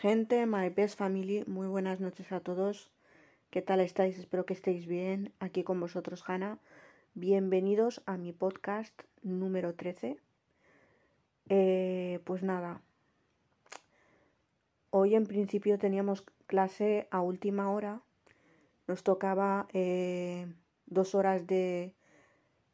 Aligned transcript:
Gente, 0.00 0.46
my 0.46 0.68
best 0.68 0.96
family, 0.96 1.42
muy 1.48 1.66
buenas 1.66 1.98
noches 1.98 2.30
a 2.30 2.38
todos. 2.38 2.88
¿Qué 3.50 3.62
tal 3.62 3.80
estáis? 3.80 4.16
Espero 4.16 4.46
que 4.46 4.54
estéis 4.54 4.86
bien. 4.86 5.32
Aquí 5.40 5.64
con 5.64 5.80
vosotros, 5.80 6.22
Hanna. 6.24 6.60
Bienvenidos 7.14 8.00
a 8.06 8.16
mi 8.16 8.32
podcast 8.32 8.94
número 9.24 9.74
13. 9.74 10.16
Eh, 11.48 12.20
pues 12.22 12.44
nada, 12.44 12.80
hoy 14.90 15.16
en 15.16 15.26
principio 15.26 15.80
teníamos 15.80 16.24
clase 16.46 17.08
a 17.10 17.20
última 17.20 17.68
hora. 17.72 18.00
Nos 18.86 19.02
tocaba 19.02 19.66
eh, 19.72 20.46
dos 20.86 21.16
horas 21.16 21.44
de 21.48 21.92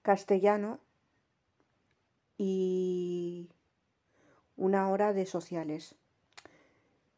castellano 0.02 0.78
y 2.36 3.48
una 4.58 4.90
hora 4.90 5.14
de 5.14 5.24
sociales. 5.24 5.96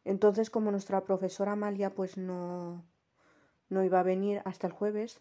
Entonces, 0.07 0.49
como 0.49 0.71
nuestra 0.71 1.03
profesora 1.03 1.51
Amalia 1.51 1.93
pues 1.93 2.15
no, 2.17 2.85
no 3.67 3.83
iba 3.83 3.99
a 3.99 4.03
venir 4.03 4.41
hasta 4.45 4.65
el 4.65 4.71
jueves, 4.71 5.19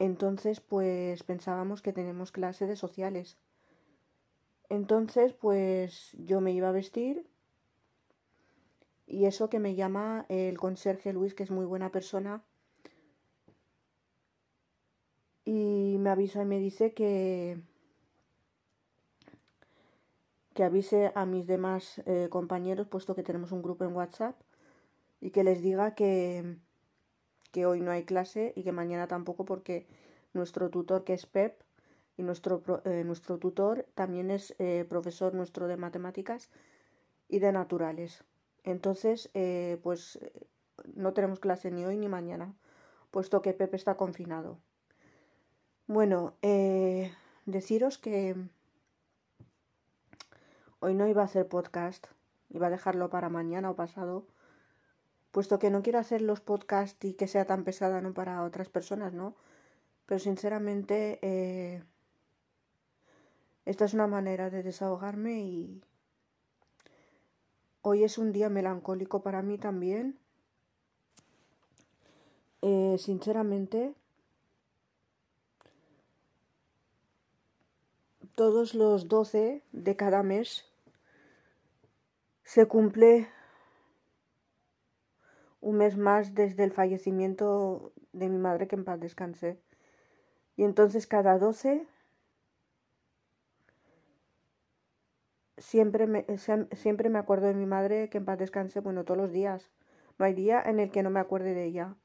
entonces 0.00 0.60
pues 0.60 1.22
pensábamos 1.22 1.80
que 1.80 1.92
tenemos 1.92 2.32
clase 2.32 2.66
de 2.66 2.74
sociales. 2.74 3.38
Entonces, 4.68 5.32
pues 5.32 6.10
yo 6.18 6.40
me 6.40 6.50
iba 6.50 6.70
a 6.70 6.72
vestir 6.72 7.24
y 9.06 9.26
eso 9.26 9.48
que 9.48 9.60
me 9.60 9.76
llama 9.76 10.26
el 10.28 10.58
conserje 10.58 11.12
Luis, 11.12 11.32
que 11.32 11.44
es 11.44 11.52
muy 11.52 11.64
buena 11.64 11.92
persona, 11.92 12.42
y 15.44 15.98
me 16.00 16.10
avisa 16.10 16.42
y 16.42 16.46
me 16.46 16.58
dice 16.58 16.94
que 16.94 17.62
que 20.54 20.64
avise 20.64 21.12
a 21.14 21.26
mis 21.26 21.46
demás 21.46 22.02
eh, 22.06 22.28
compañeros, 22.30 22.86
puesto 22.88 23.14
que 23.14 23.22
tenemos 23.22 23.52
un 23.52 23.62
grupo 23.62 23.84
en 23.84 23.94
WhatsApp, 23.94 24.36
y 25.20 25.30
que 25.30 25.44
les 25.44 25.62
diga 25.62 25.94
que, 25.94 26.56
que 27.52 27.66
hoy 27.66 27.80
no 27.80 27.90
hay 27.90 28.04
clase 28.04 28.52
y 28.56 28.62
que 28.62 28.72
mañana 28.72 29.06
tampoco, 29.06 29.44
porque 29.44 29.86
nuestro 30.32 30.68
tutor, 30.70 31.04
que 31.04 31.14
es 31.14 31.26
Pep, 31.26 31.62
y 32.16 32.22
nuestro, 32.22 32.62
eh, 32.84 33.04
nuestro 33.04 33.38
tutor 33.38 33.86
también 33.94 34.30
es 34.30 34.54
eh, 34.58 34.84
profesor 34.88 35.32
nuestro 35.32 35.66
de 35.66 35.76
matemáticas 35.76 36.50
y 37.28 37.38
de 37.38 37.52
naturales. 37.52 38.24
Entonces, 38.64 39.30
pues 39.82 40.20
no 40.94 41.14
tenemos 41.14 41.40
clase 41.40 41.70
ni 41.70 41.84
hoy 41.84 41.96
ni 41.96 42.06
mañana, 42.06 42.54
puesto 43.10 43.42
que 43.42 43.54
Pep 43.54 43.74
está 43.74 43.96
confinado. 43.96 44.58
Bueno, 45.88 46.34
deciros 47.46 47.98
que 47.98 48.36
Hoy 50.84 50.94
no 50.94 51.06
iba 51.06 51.22
a 51.22 51.26
hacer 51.26 51.46
podcast, 51.46 52.08
iba 52.50 52.66
a 52.66 52.70
dejarlo 52.70 53.08
para 53.08 53.28
mañana 53.28 53.70
o 53.70 53.76
pasado, 53.76 54.26
puesto 55.30 55.60
que 55.60 55.70
no 55.70 55.80
quiero 55.80 56.00
hacer 56.00 56.20
los 56.22 56.40
podcasts 56.40 57.04
y 57.04 57.12
que 57.14 57.28
sea 57.28 57.44
tan 57.44 57.62
pesada 57.62 58.00
¿no? 58.00 58.12
para 58.14 58.42
otras 58.42 58.68
personas, 58.68 59.12
¿no? 59.12 59.36
Pero 60.06 60.18
sinceramente, 60.18 61.20
eh, 61.22 61.84
esta 63.64 63.84
es 63.84 63.94
una 63.94 64.08
manera 64.08 64.50
de 64.50 64.64
desahogarme 64.64 65.42
y 65.42 65.84
hoy 67.82 68.02
es 68.02 68.18
un 68.18 68.32
día 68.32 68.48
melancólico 68.48 69.22
para 69.22 69.40
mí 69.40 69.58
también. 69.58 70.18
Eh, 72.60 72.96
sinceramente, 72.98 73.94
todos 78.34 78.74
los 78.74 79.06
12 79.06 79.62
de 79.70 79.94
cada 79.94 80.24
mes 80.24 80.71
se 82.52 82.66
cumple 82.66 83.30
un 85.62 85.78
mes 85.78 85.96
más 85.96 86.34
desde 86.34 86.64
el 86.64 86.70
fallecimiento 86.70 87.94
de 88.12 88.28
mi 88.28 88.36
madre, 88.36 88.68
que 88.68 88.76
en 88.76 88.84
paz 88.84 89.00
descanse. 89.00 89.58
Y 90.56 90.64
entonces 90.64 91.06
cada 91.06 91.38
12 91.38 91.86
siempre 95.56 96.06
me, 96.06 96.26
siempre 96.72 97.08
me 97.08 97.18
acuerdo 97.18 97.46
de 97.46 97.54
mi 97.54 97.64
madre, 97.64 98.10
que 98.10 98.18
en 98.18 98.26
paz 98.26 98.38
descanse, 98.38 98.80
bueno, 98.80 99.04
todos 99.04 99.16
los 99.16 99.32
días. 99.32 99.70
No 100.18 100.26
hay 100.26 100.34
día 100.34 100.60
en 100.62 100.78
el 100.78 100.90
que 100.90 101.02
no 101.02 101.08
me 101.08 101.20
acuerde 101.20 101.54
de 101.54 101.64
ella, 101.64 101.96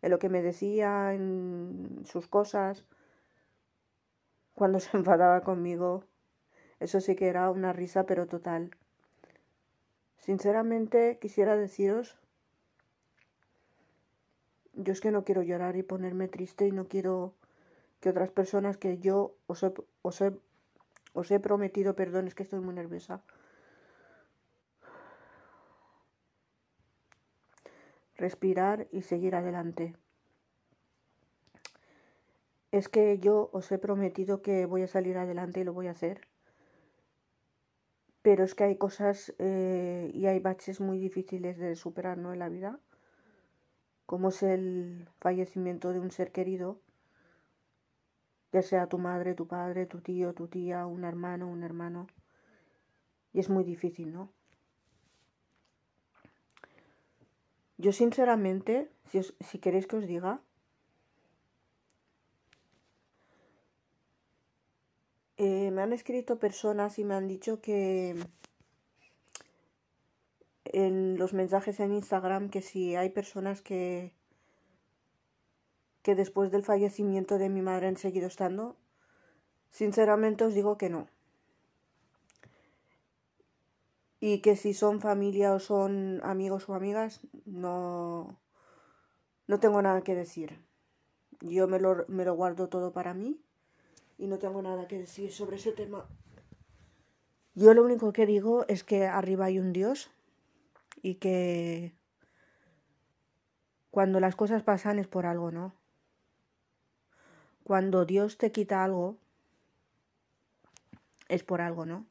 en 0.00 0.12
lo 0.12 0.20
que 0.20 0.28
me 0.28 0.42
decía, 0.42 1.12
en 1.12 2.04
sus 2.04 2.28
cosas, 2.28 2.84
cuando 4.54 4.78
se 4.78 4.96
enfadaba 4.96 5.40
conmigo. 5.40 6.04
Eso 6.78 7.00
sí 7.00 7.16
que 7.16 7.26
era 7.26 7.50
una 7.50 7.72
risa, 7.72 8.06
pero 8.06 8.28
total. 8.28 8.70
Sinceramente 10.28 11.18
quisiera 11.18 11.56
deciros, 11.56 12.18
yo 14.74 14.92
es 14.92 15.00
que 15.00 15.10
no 15.10 15.24
quiero 15.24 15.40
llorar 15.40 15.76
y 15.76 15.82
ponerme 15.82 16.28
triste 16.28 16.66
y 16.66 16.70
no 16.70 16.86
quiero 16.86 17.32
que 18.00 18.10
otras 18.10 18.30
personas 18.30 18.76
que 18.76 18.98
yo 18.98 19.34
os 19.46 19.62
he, 19.62 19.72
os 20.02 20.22
os 21.14 21.30
he 21.30 21.40
prometido, 21.40 21.96
perdón, 21.96 22.26
es 22.26 22.34
que 22.34 22.42
estoy 22.42 22.60
muy 22.60 22.74
nerviosa. 22.74 23.22
Respirar 28.16 28.86
y 28.92 29.00
seguir 29.00 29.34
adelante. 29.34 29.96
Es 32.70 32.90
que 32.90 33.18
yo 33.18 33.48
os 33.54 33.72
he 33.72 33.78
prometido 33.78 34.42
que 34.42 34.66
voy 34.66 34.82
a 34.82 34.88
salir 34.88 35.16
adelante 35.16 35.60
y 35.60 35.64
lo 35.64 35.72
voy 35.72 35.86
a 35.86 35.92
hacer 35.92 36.27
pero 38.22 38.44
es 38.44 38.54
que 38.54 38.64
hay 38.64 38.76
cosas 38.76 39.34
eh, 39.38 40.10
y 40.14 40.26
hay 40.26 40.40
baches 40.40 40.80
muy 40.80 40.98
difíciles 40.98 41.58
de 41.58 41.76
superar 41.76 42.18
¿no? 42.18 42.32
en 42.32 42.38
la 42.40 42.48
vida, 42.48 42.78
como 44.06 44.30
es 44.30 44.42
el 44.42 45.08
fallecimiento 45.20 45.92
de 45.92 46.00
un 46.00 46.10
ser 46.10 46.32
querido, 46.32 46.80
ya 48.52 48.62
sea 48.62 48.86
tu 48.88 48.98
madre, 48.98 49.34
tu 49.34 49.46
padre, 49.46 49.86
tu 49.86 50.00
tío, 50.00 50.32
tu 50.32 50.48
tía, 50.48 50.86
un 50.86 51.04
hermano, 51.04 51.48
un 51.48 51.62
hermano, 51.62 52.06
y 53.32 53.40
es 53.40 53.50
muy 53.50 53.64
difícil, 53.64 54.12
¿no? 54.12 54.32
Yo 57.76 57.92
sinceramente, 57.92 58.90
si, 59.10 59.22
si 59.22 59.58
queréis 59.58 59.86
que 59.86 59.96
os 59.96 60.06
diga, 60.06 60.40
Eh, 65.38 65.70
me 65.70 65.82
han 65.82 65.92
escrito 65.92 66.40
personas 66.40 66.98
y 66.98 67.04
me 67.04 67.14
han 67.14 67.28
dicho 67.28 67.60
que 67.60 68.16
en 70.64 71.16
los 71.16 71.32
mensajes 71.32 71.78
en 71.78 71.92
Instagram 71.92 72.50
que 72.50 72.60
si 72.60 72.96
hay 72.96 73.10
personas 73.10 73.62
que 73.62 74.12
que 76.02 76.16
después 76.16 76.50
del 76.50 76.64
fallecimiento 76.64 77.38
de 77.38 77.50
mi 77.50 77.62
madre 77.62 77.86
han 77.86 77.96
seguido 77.96 78.26
estando, 78.26 78.76
sinceramente 79.70 80.44
os 80.44 80.54
digo 80.54 80.76
que 80.78 80.88
no. 80.90 81.06
Y 84.18 84.40
que 84.40 84.56
si 84.56 84.74
son 84.74 85.00
familia 85.00 85.52
o 85.52 85.60
son 85.60 86.20
amigos 86.24 86.68
o 86.68 86.74
amigas, 86.74 87.20
no, 87.44 88.40
no 89.46 89.60
tengo 89.60 89.82
nada 89.82 90.02
que 90.02 90.14
decir. 90.14 90.58
Yo 91.40 91.68
me 91.68 91.78
lo, 91.78 92.04
me 92.08 92.24
lo 92.24 92.34
guardo 92.34 92.68
todo 92.68 92.92
para 92.92 93.14
mí 93.14 93.40
y 94.18 94.26
no 94.26 94.38
tengo 94.38 94.60
nada 94.60 94.88
que 94.88 94.98
decir 94.98 95.32
sobre 95.32 95.56
ese 95.56 95.72
tema. 95.72 96.06
Yo 97.54 97.72
lo 97.72 97.82
único 97.82 98.12
que 98.12 98.26
digo 98.26 98.66
es 98.68 98.84
que 98.84 99.06
arriba 99.06 99.46
hay 99.46 99.58
un 99.58 99.72
Dios 99.72 100.10
y 101.02 101.14
que 101.16 101.94
cuando 103.90 104.20
las 104.20 104.36
cosas 104.36 104.62
pasan 104.62 104.98
es 104.98 105.08
por 105.08 105.26
algo, 105.26 105.50
¿no? 105.50 105.72
Cuando 107.64 108.04
Dios 108.04 108.38
te 108.38 108.52
quita 108.52 108.84
algo 108.84 109.16
es 111.28 111.44
por 111.44 111.60
algo, 111.60 111.86
¿no? 111.86 112.06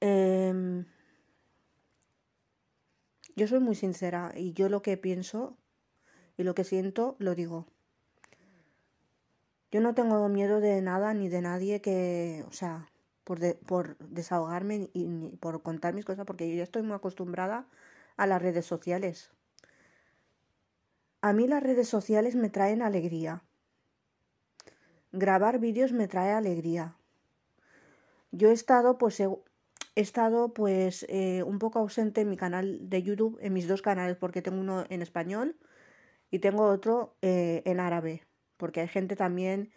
Em, 0.00 0.84
yo 3.34 3.48
soy 3.48 3.60
muy 3.60 3.74
sincera 3.74 4.32
y 4.36 4.52
yo 4.52 4.68
lo 4.68 4.82
que 4.82 4.96
pienso 4.96 5.56
y 6.36 6.42
lo 6.42 6.54
que 6.54 6.64
siento 6.64 7.16
lo 7.18 7.34
digo. 7.34 7.66
Yo 9.72 9.80
no 9.80 9.94
tengo 9.94 10.28
miedo 10.28 10.60
de 10.60 10.80
nada 10.80 11.12
ni 11.12 11.28
de 11.28 11.42
nadie 11.42 11.80
que, 11.80 12.44
o 12.48 12.52
sea, 12.52 12.88
por, 13.24 13.40
por 13.66 13.98
desahogarme 13.98 14.90
y 14.92 15.06
por 15.40 15.62
contar 15.62 15.94
mis 15.94 16.04
cosas, 16.04 16.24
porque 16.24 16.48
yo 16.48 16.56
ya 16.56 16.62
estoy 16.62 16.82
muy 16.82 16.94
acostumbrada 16.94 17.66
a 18.16 18.26
las 18.26 18.40
redes 18.40 18.64
sociales. 18.64 19.30
A 21.20 21.32
mí 21.32 21.48
las 21.48 21.62
redes 21.62 21.88
sociales 21.88 22.36
me 22.36 22.50
traen 22.50 22.82
alegría. 22.82 23.42
Grabar 25.10 25.58
vídeos 25.58 25.92
me 25.92 26.06
trae 26.06 26.30
alegría. 26.30 26.94
Yo 28.30 28.50
he 28.50 28.52
estado, 28.52 28.98
pues, 28.98 29.18
he, 29.18 29.28
estado, 29.96 30.54
pues, 30.54 31.04
eh, 31.08 31.42
un 31.42 31.58
poco 31.58 31.80
ausente 31.80 32.20
en 32.20 32.30
mi 32.30 32.36
canal 32.36 32.88
de 32.88 33.02
YouTube, 33.02 33.38
en 33.40 33.52
mis 33.52 33.66
dos 33.66 33.82
canales, 33.82 34.16
porque 34.16 34.42
tengo 34.42 34.60
uno 34.60 34.84
en 34.88 35.02
español 35.02 35.56
y 36.30 36.38
tengo 36.38 36.64
otro 36.66 37.16
eh, 37.22 37.62
en 37.64 37.80
árabe 37.80 38.25
porque 38.56 38.80
hay 38.80 38.88
gente 38.88 39.16
también 39.16 39.70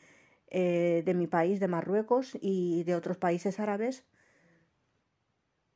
eh, 0.51 1.03
de 1.05 1.13
mi 1.13 1.27
país, 1.27 1.59
de 1.59 1.67
Marruecos 1.67 2.35
y 2.41 2.83
de 2.83 2.95
otros 2.95 3.17
países 3.17 3.59
árabes 3.59 4.03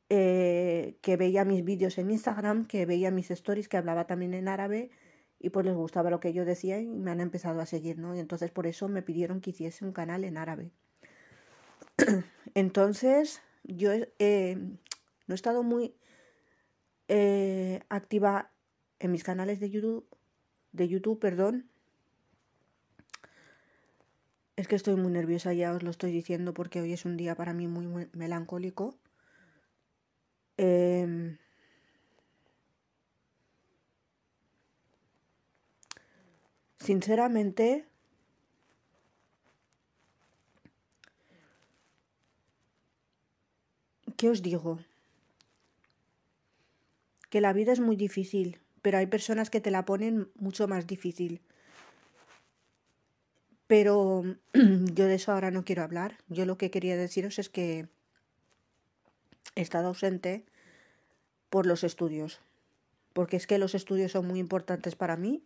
eh, 0.08 0.98
que 1.00 1.16
veía 1.16 1.44
mis 1.44 1.64
vídeos 1.64 1.96
en 1.98 2.10
Instagram, 2.10 2.66
que 2.66 2.84
veía 2.84 3.12
mis 3.12 3.30
stories, 3.30 3.68
que 3.68 3.76
hablaba 3.76 4.06
también 4.06 4.34
en 4.34 4.48
árabe 4.48 4.90
y 5.38 5.50
pues 5.50 5.64
les 5.64 5.76
gustaba 5.76 6.10
lo 6.10 6.18
que 6.18 6.32
yo 6.32 6.44
decía 6.44 6.80
y 6.80 6.86
me 6.86 7.12
han 7.12 7.20
empezado 7.20 7.60
a 7.60 7.66
seguir, 7.66 7.98
¿no? 7.98 8.16
Y 8.16 8.18
entonces 8.18 8.50
por 8.50 8.66
eso 8.66 8.88
me 8.88 9.02
pidieron 9.02 9.40
que 9.40 9.50
hiciese 9.50 9.84
un 9.84 9.92
canal 9.92 10.24
en 10.24 10.38
árabe. 10.38 10.72
entonces 12.54 13.42
yo 13.62 13.92
eh, 14.18 14.56
no 15.26 15.34
he 15.34 15.36
estado 15.36 15.62
muy 15.62 15.94
activa 17.90 18.50
en 18.98 19.12
mis 19.12 19.22
canales 19.22 19.60
de 19.60 19.70
YouTube, 19.70 20.08
de 20.72 20.88
YouTube, 20.88 21.20
perdón. 21.20 21.70
Es 24.56 24.66
que 24.66 24.74
estoy 24.74 24.96
muy 24.96 25.12
nerviosa, 25.12 25.52
ya 25.52 25.72
os 25.72 25.84
lo 25.84 25.90
estoy 25.90 26.10
diciendo, 26.10 26.54
porque 26.54 26.80
hoy 26.80 26.92
es 26.92 27.04
un 27.04 27.16
día 27.16 27.36
para 27.36 27.52
mí 27.52 27.68
muy, 27.68 28.08
melancólico. 28.14 28.98
Em, 30.58 31.38
sinceramente, 36.78 37.86
¿qué 44.16 44.26
os 44.30 44.42
digo? 44.42 44.78
Que 47.28 47.42
la 47.42 47.52
vida 47.52 47.72
es 47.72 47.80
muy 47.80 47.96
difícil, 47.96 48.60
pero 48.80 48.96
hay 48.96 49.06
personas 49.06 49.50
que 49.50 49.60
te 49.60 49.70
la 49.70 49.84
ponen 49.84 50.30
mucho 50.36 50.68
más 50.68 50.86
difícil. 50.86 51.42
Pero 53.66 54.22
yo 54.52 55.06
de 55.06 55.14
eso 55.14 55.32
ahora 55.32 55.50
no 55.50 55.64
quiero 55.64 55.82
hablar. 55.82 56.18
Yo 56.28 56.46
lo 56.46 56.58
que 56.58 56.70
quería 56.70 56.96
deciros 56.96 57.38
es 57.38 57.48
que 57.48 57.88
he 59.54 59.60
estado 59.60 59.88
ausente 59.88 60.44
por 61.50 61.66
los 61.66 61.84
estudios. 61.84 62.40
Porque 63.12 63.36
es 63.36 63.46
que 63.46 63.58
los 63.58 63.74
estudios 63.74 64.12
son 64.12 64.26
muy 64.26 64.38
importantes 64.38 64.96
para 64.96 65.16
mí. 65.16 65.44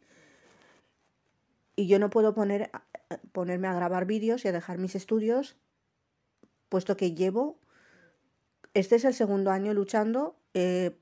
Y 1.77 1.87
yo 1.87 1.99
no 1.99 2.11
puedo 2.11 2.35
poner, 2.35 2.71
ponerme 3.33 3.69
a 3.69 3.75
grabar 3.75 4.05
vídeos 4.05 4.45
y 4.45 4.49
a 4.49 4.53
dejar 4.53 4.79
mis 4.79 4.97
estudios, 4.97 5.57
puesto 6.69 6.97
que 6.97 7.15
llevo, 7.15 7.59
este 8.75 8.97
es 8.97 9.05
el 9.05 9.15
segundo 9.15 9.51
año 9.51 9.75
luchando 9.75 10.37
eh, 10.55 10.97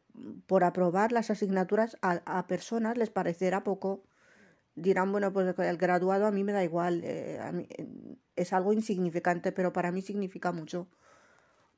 por 0.46 0.64
aprobar 0.64 1.12
las 1.12 1.30
asignaturas 1.30 1.98
a, 2.00 2.46
personas, 2.46 2.96
les 2.96 3.10
parecerá 3.10 3.64
poco. 3.64 4.02
Dirán, 4.76 5.10
bueno, 5.10 5.32
pues 5.32 5.58
el 5.58 5.78
graduado 5.78 6.26
a 6.26 6.30
mí 6.30 6.44
me 6.44 6.52
da 6.52 6.62
igual, 6.62 7.00
eh, 7.02 7.40
es 8.36 8.52
algo 8.52 8.74
insignificante, 8.74 9.50
pero 9.50 9.72
para 9.72 9.90
mí 9.90 10.02
significa 10.02 10.52
mucho. 10.52 10.86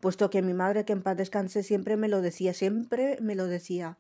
Puesto 0.00 0.30
que 0.30 0.42
mi 0.42 0.52
madre, 0.52 0.84
que 0.84 0.92
en 0.92 1.02
paz 1.02 1.16
descanse, 1.16 1.62
siempre 1.62 1.96
me 1.96 2.08
lo 2.08 2.20
decía, 2.20 2.54
siempre 2.54 3.18
me 3.20 3.36
lo 3.36 3.46
decía. 3.46 3.98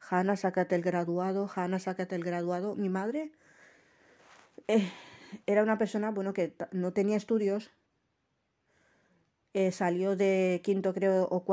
Hanna, 0.00 0.36
sácate 0.36 0.74
el 0.74 0.82
graduado, 0.82 1.48
Hanna, 1.54 1.78
sácate 1.78 2.16
el 2.16 2.24
graduado. 2.24 2.74
Mi 2.74 2.88
madre 2.88 3.32
eh, 4.66 4.90
era 5.46 5.62
una 5.62 5.78
persona, 5.78 6.10
bueno, 6.10 6.32
que 6.32 6.56
no 6.72 6.92
tenía 6.92 7.16
estudios. 7.16 7.70
Eh, 9.52 9.72
salió 9.72 10.16
de 10.16 10.60
quinto, 10.64 10.92
creo, 10.94 11.28
o 11.30 11.44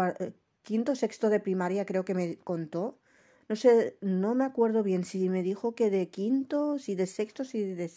quinto 0.64 0.96
sexto 0.96 1.30
de 1.30 1.40
primaria 1.40 1.86
creo 1.86 2.06
que 2.06 2.14
me 2.14 2.38
contó. 2.38 3.00
No 3.50 3.56
sé, 3.56 3.98
no 4.02 4.36
me 4.36 4.44
acuerdo 4.44 4.84
bien 4.84 5.06
si 5.06 5.30
me 5.30 5.42
dijo 5.42 5.74
que 5.74 5.90
de 5.90 6.10
quinto, 6.10 6.80
si 6.80 6.96
de 6.96 7.08
sexto, 7.08 7.46
si 7.46 7.64
de 7.64 7.92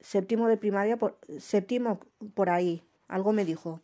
séptimo 0.00 0.48
de 0.48 0.58
primaria, 0.58 0.98
por, 0.98 1.18
séptimo 1.38 2.00
por 2.34 2.50
ahí, 2.50 2.82
algo 3.08 3.32
me 3.32 3.44
dijo. 3.44 3.80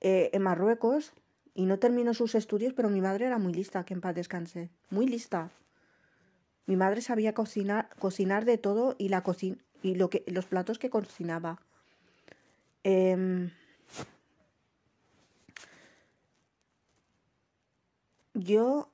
Eh, 0.00 0.30
en 0.32 0.42
Marruecos 0.42 1.12
y 1.54 1.66
no 1.66 1.78
terminó 1.78 2.14
sus 2.14 2.34
estudios, 2.34 2.72
pero 2.72 2.88
mi 2.88 3.00
madre 3.00 3.26
era 3.26 3.38
muy 3.38 3.52
lista, 3.52 3.84
que 3.84 3.94
en 3.94 4.00
paz 4.00 4.14
descanse. 4.14 4.70
Muy 4.90 5.06
lista. 5.06 5.50
Mi 6.66 6.76
madre 6.76 7.00
sabía 7.00 7.34
cocinar, 7.34 7.88
cocinar 7.98 8.44
de 8.44 8.58
todo 8.58 8.94
y 8.98 9.08
la 9.08 9.24
y 9.82 9.94
lo 9.96 10.08
que, 10.08 10.24
los 10.26 10.46
platos 10.46 10.78
que 10.78 10.90
cocinaba. 10.90 11.60
Eh, 12.84 13.50
Yo 18.34 18.90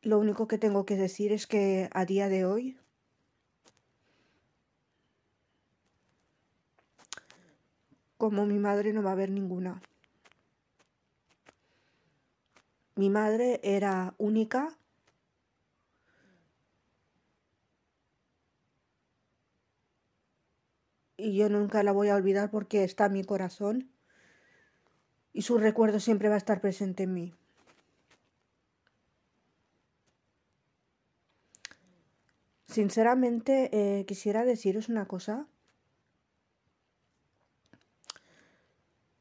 lo 0.00 0.18
único 0.18 0.48
que 0.48 0.56
tengo 0.56 0.86
que 0.86 0.96
decir 0.96 1.30
es 1.32 1.46
que 1.46 1.90
a 1.92 2.06
día 2.06 2.28
de 2.30 2.46
hoy 2.46 2.78
como 8.16 8.46
mi 8.46 8.58
madre 8.58 8.92
no 8.92 9.02
va 9.02 9.10
a 9.10 9.12
haber 9.12 9.30
ninguna. 9.30 9.80
Mi 12.96 13.10
madre 13.10 13.60
era 13.62 14.14
única. 14.18 14.76
Y 21.16 21.36
yo 21.36 21.48
nunca 21.48 21.82
la 21.82 21.92
voy 21.92 22.08
a 22.08 22.16
olvidar 22.16 22.50
porque 22.50 22.84
está 22.84 23.06
en 23.06 23.12
mi 23.12 23.24
corazón. 23.24 23.90
Y 25.32 25.42
su 25.42 25.58
recuerdo 25.58 26.00
siempre 26.00 26.28
va 26.28 26.36
a 26.36 26.38
estar 26.38 26.60
presente 26.60 27.04
en 27.04 27.14
mí. 27.14 27.37
Sinceramente, 32.78 33.70
eh, 33.72 34.04
quisiera 34.06 34.44
deciros 34.44 34.88
una 34.88 35.08
cosa. 35.08 35.48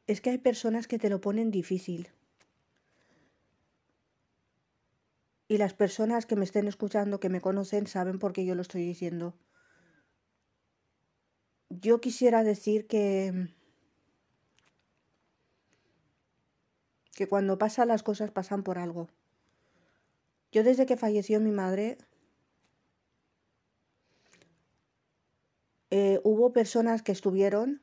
Es 0.05 0.21
que 0.21 0.29
hay 0.29 0.37
personas 0.37 0.87
que 0.87 0.99
te 0.99 1.09
lo 1.09 1.21
ponen 1.21 1.49
difícil. 1.49 2.09
Y 5.47 5.57
las 5.57 5.73
personas 5.73 6.27
que 6.27 6.35
me 6.35 6.45
estén 6.45 6.67
escuchando, 6.67 7.19
que 7.19 7.29
me 7.29 7.41
conocen, 7.41 7.87
saben 7.87 8.19
por 8.19 8.31
qué 8.31 8.45
yo 8.45 8.53
lo 8.53 8.61
estoy 8.61 8.85
diciendo. 8.85 9.33
Yo 11.69 11.99
quisiera 11.99 12.43
decir 12.43 12.85
que... 12.85 13.55
que 17.15 17.27
cuando 17.27 17.57
pasan 17.57 17.87
las 17.87 18.03
cosas 18.03 18.29
pasan 18.29 18.61
por 18.61 18.77
algo. 18.77 19.07
Yo 20.51 20.63
desde 20.63 20.85
que 20.85 20.95
falleció 20.95 21.39
mi 21.39 21.49
madre 21.49 21.97
Eh, 25.89 26.19
hubo 26.23 26.51
personas 26.51 27.01
que 27.01 27.13
estuvieron 27.13 27.81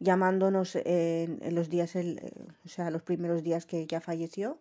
llamándonos 0.00 0.76
en, 0.76 1.54
los 1.54 1.68
días, 1.68 1.94
eh, 1.94 2.32
o 2.64 2.68
sea, 2.68 2.90
los 2.90 3.02
primeros 3.02 3.42
días 3.42 3.66
que 3.66 3.86
ya 3.86 4.00
falleció. 4.00 4.58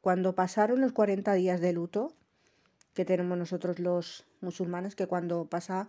Cuando 0.00 0.34
pasaron 0.34 0.80
los 0.80 0.92
40 0.92 1.32
días 1.34 1.60
de 1.60 1.72
luto, 1.72 2.12
que 2.92 3.04
tenemos 3.04 3.38
nosotros 3.38 3.78
los 3.78 4.26
musulmanes, 4.40 4.94
que 4.94 5.06
cuando 5.06 5.46
pasa, 5.46 5.88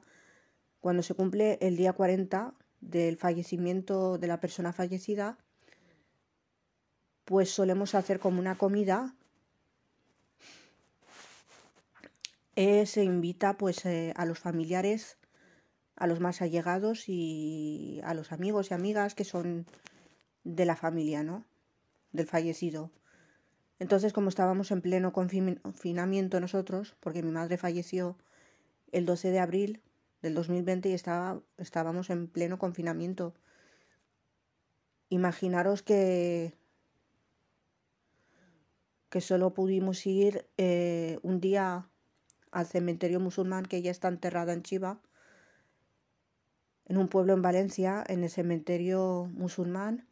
cuando 0.80 1.04
se 1.04 1.14
cumple 1.14 1.58
el 1.62 1.76
día 1.76 1.94
40 1.94 2.54
del 2.82 3.18
fallecimiento 3.18 4.18
de 4.18 4.28
la 4.28 4.40
persona 4.40 4.74
fallecida, 4.74 5.38
pues 7.26 7.52
solemos 7.52 7.96
hacer 7.96 8.20
como 8.20 8.40
una 8.40 8.58
comida 8.58 9.17
Eh, 12.60 12.88
se 12.88 13.04
invita 13.04 13.56
pues 13.56 13.86
eh, 13.86 14.14
a 14.16 14.26
los 14.26 14.40
familiares, 14.40 15.20
a 15.96 16.08
los 16.08 16.20
más 16.20 16.42
allegados 16.42 17.08
y 17.08 18.02
a 18.04 18.16
los 18.16 18.32
amigos 18.32 18.72
y 18.72 18.74
amigas 18.74 19.14
que 19.14 19.26
son 19.26 19.68
de 20.44 20.66
la 20.66 20.76
familia, 20.76 21.22
¿no? 21.22 21.46
Del 22.14 22.26
fallecido. 22.26 22.90
Entonces, 23.78 24.12
como 24.12 24.30
estábamos 24.30 24.72
en 24.72 24.82
pleno 24.82 25.14
confinamiento 25.14 26.40
nosotros, 26.40 26.96
porque 27.00 27.22
mi 27.22 27.30
madre 27.30 27.58
falleció 27.58 28.18
el 28.92 29.06
12 29.06 29.30
de 29.30 29.40
abril 29.40 29.84
del 30.24 30.34
2020 30.34 30.90
y 30.90 30.94
estaba, 30.94 31.40
estábamos 31.58 32.10
en 32.10 32.28
pleno 32.28 32.58
confinamiento. 32.58 33.36
Imaginaros 35.10 35.84
que 35.84 36.56
que 39.12 39.22
solo 39.22 39.54
pudimos 39.54 40.08
ir 40.08 40.48
eh, 40.58 41.20
un 41.22 41.40
día 41.40 41.88
al 42.58 42.66
cementerio 42.66 43.20
musulmán 43.20 43.68
que 43.68 43.84
ya 43.84 43.92
está 43.92 44.08
enterrada 44.08 44.52
en 44.52 44.64
Chiva, 44.64 45.00
en 46.88 46.98
un 46.98 47.08
pueblo 47.08 47.34
en 47.34 47.44
Valencia, 47.44 48.04
en 48.08 48.24
el 48.24 48.32
cementerio 48.32 49.30
musulmán. 49.32 50.08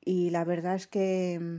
Y 0.00 0.30
la 0.30 0.44
verdad 0.44 0.74
es 0.74 0.88
que 0.88 1.38
mm, 1.40 1.56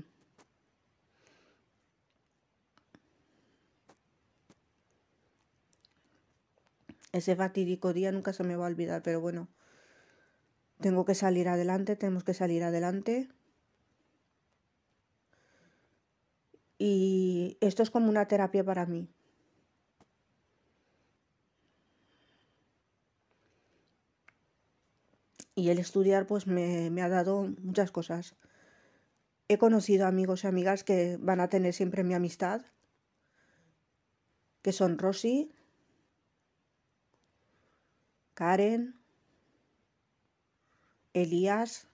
ese 7.14 7.36
fatídico 7.38 7.94
día 7.94 8.12
nunca 8.12 8.34
se 8.34 8.44
me 8.44 8.58
va 8.58 8.66
a 8.66 8.70
olvidar, 8.70 9.02
pero 9.04 9.22
bueno, 9.22 9.48
tengo 10.82 11.06
que 11.06 11.16
salir 11.16 11.48
adelante, 11.48 11.96
tenemos 11.96 12.26
que 12.26 12.34
salir 12.34 12.62
adelante. 12.66 13.30
Y 16.88 17.58
esto 17.62 17.82
es 17.82 17.90
como 17.90 18.10
una 18.10 18.28
terapia 18.28 18.64
para 18.64 18.86
mí. 18.86 19.10
Y 25.56 25.70
el 25.70 25.80
estudiar 25.80 26.28
pues 26.28 26.46
me, 26.46 26.92
me 26.92 27.02
ha 27.02 27.10
dado 27.10 27.52
muchas 27.64 27.90
cosas. 27.92 28.36
He 29.48 29.58
conocido 29.58 30.06
amigos 30.06 30.44
y 30.44 30.48
amigas 30.48 30.84
que 30.84 31.18
van 31.20 31.40
a 31.40 31.50
tener 31.50 31.74
siempre 31.74 32.04
mi 32.04 32.14
amistad, 32.14 32.62
que 34.62 34.72
son 34.72 35.00
Rosy, 35.00 35.52
Karen, 38.36 38.94
Elías, 41.14 41.88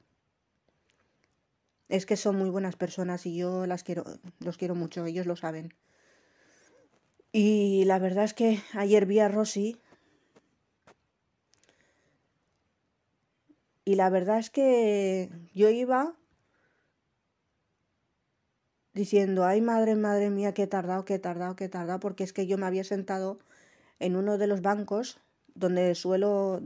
es 1.91 2.05
que 2.05 2.15
son 2.15 2.37
muy 2.37 2.49
buenas 2.49 2.77
personas 2.77 3.25
y 3.25 3.35
yo 3.35 3.65
las 3.65 3.83
quiero, 3.83 4.05
los 4.39 4.57
quiero 4.57 4.75
mucho, 4.75 5.05
ellos 5.05 5.25
lo 5.25 5.35
saben. 5.35 5.73
Y 7.33 7.83
la 7.83 7.99
verdad 7.99 8.23
es 8.23 8.33
que 8.33 8.61
ayer 8.71 9.05
vi 9.05 9.19
a 9.19 9.27
Rosy 9.27 9.77
y 13.83 13.95
la 13.95 14.09
verdad 14.09 14.39
es 14.39 14.49
que 14.49 15.29
yo 15.53 15.69
iba 15.69 16.15
diciendo, 18.93 19.43
ay 19.43 19.59
madre, 19.59 19.97
madre 19.97 20.29
mía, 20.29 20.53
qué 20.53 20.63
he 20.63 20.67
tardado, 20.67 21.03
qué 21.03 21.15
he 21.15 21.19
tardado, 21.19 21.57
qué 21.57 21.65
he 21.65 21.69
tardado, 21.69 21.99
porque 21.99 22.23
es 22.23 22.31
que 22.31 22.47
yo 22.47 22.57
me 22.57 22.67
había 22.67 22.85
sentado 22.85 23.37
en 23.99 24.15
uno 24.15 24.37
de 24.37 24.47
los 24.47 24.61
bancos 24.61 25.19
donde 25.55 25.93
suelo, 25.95 26.61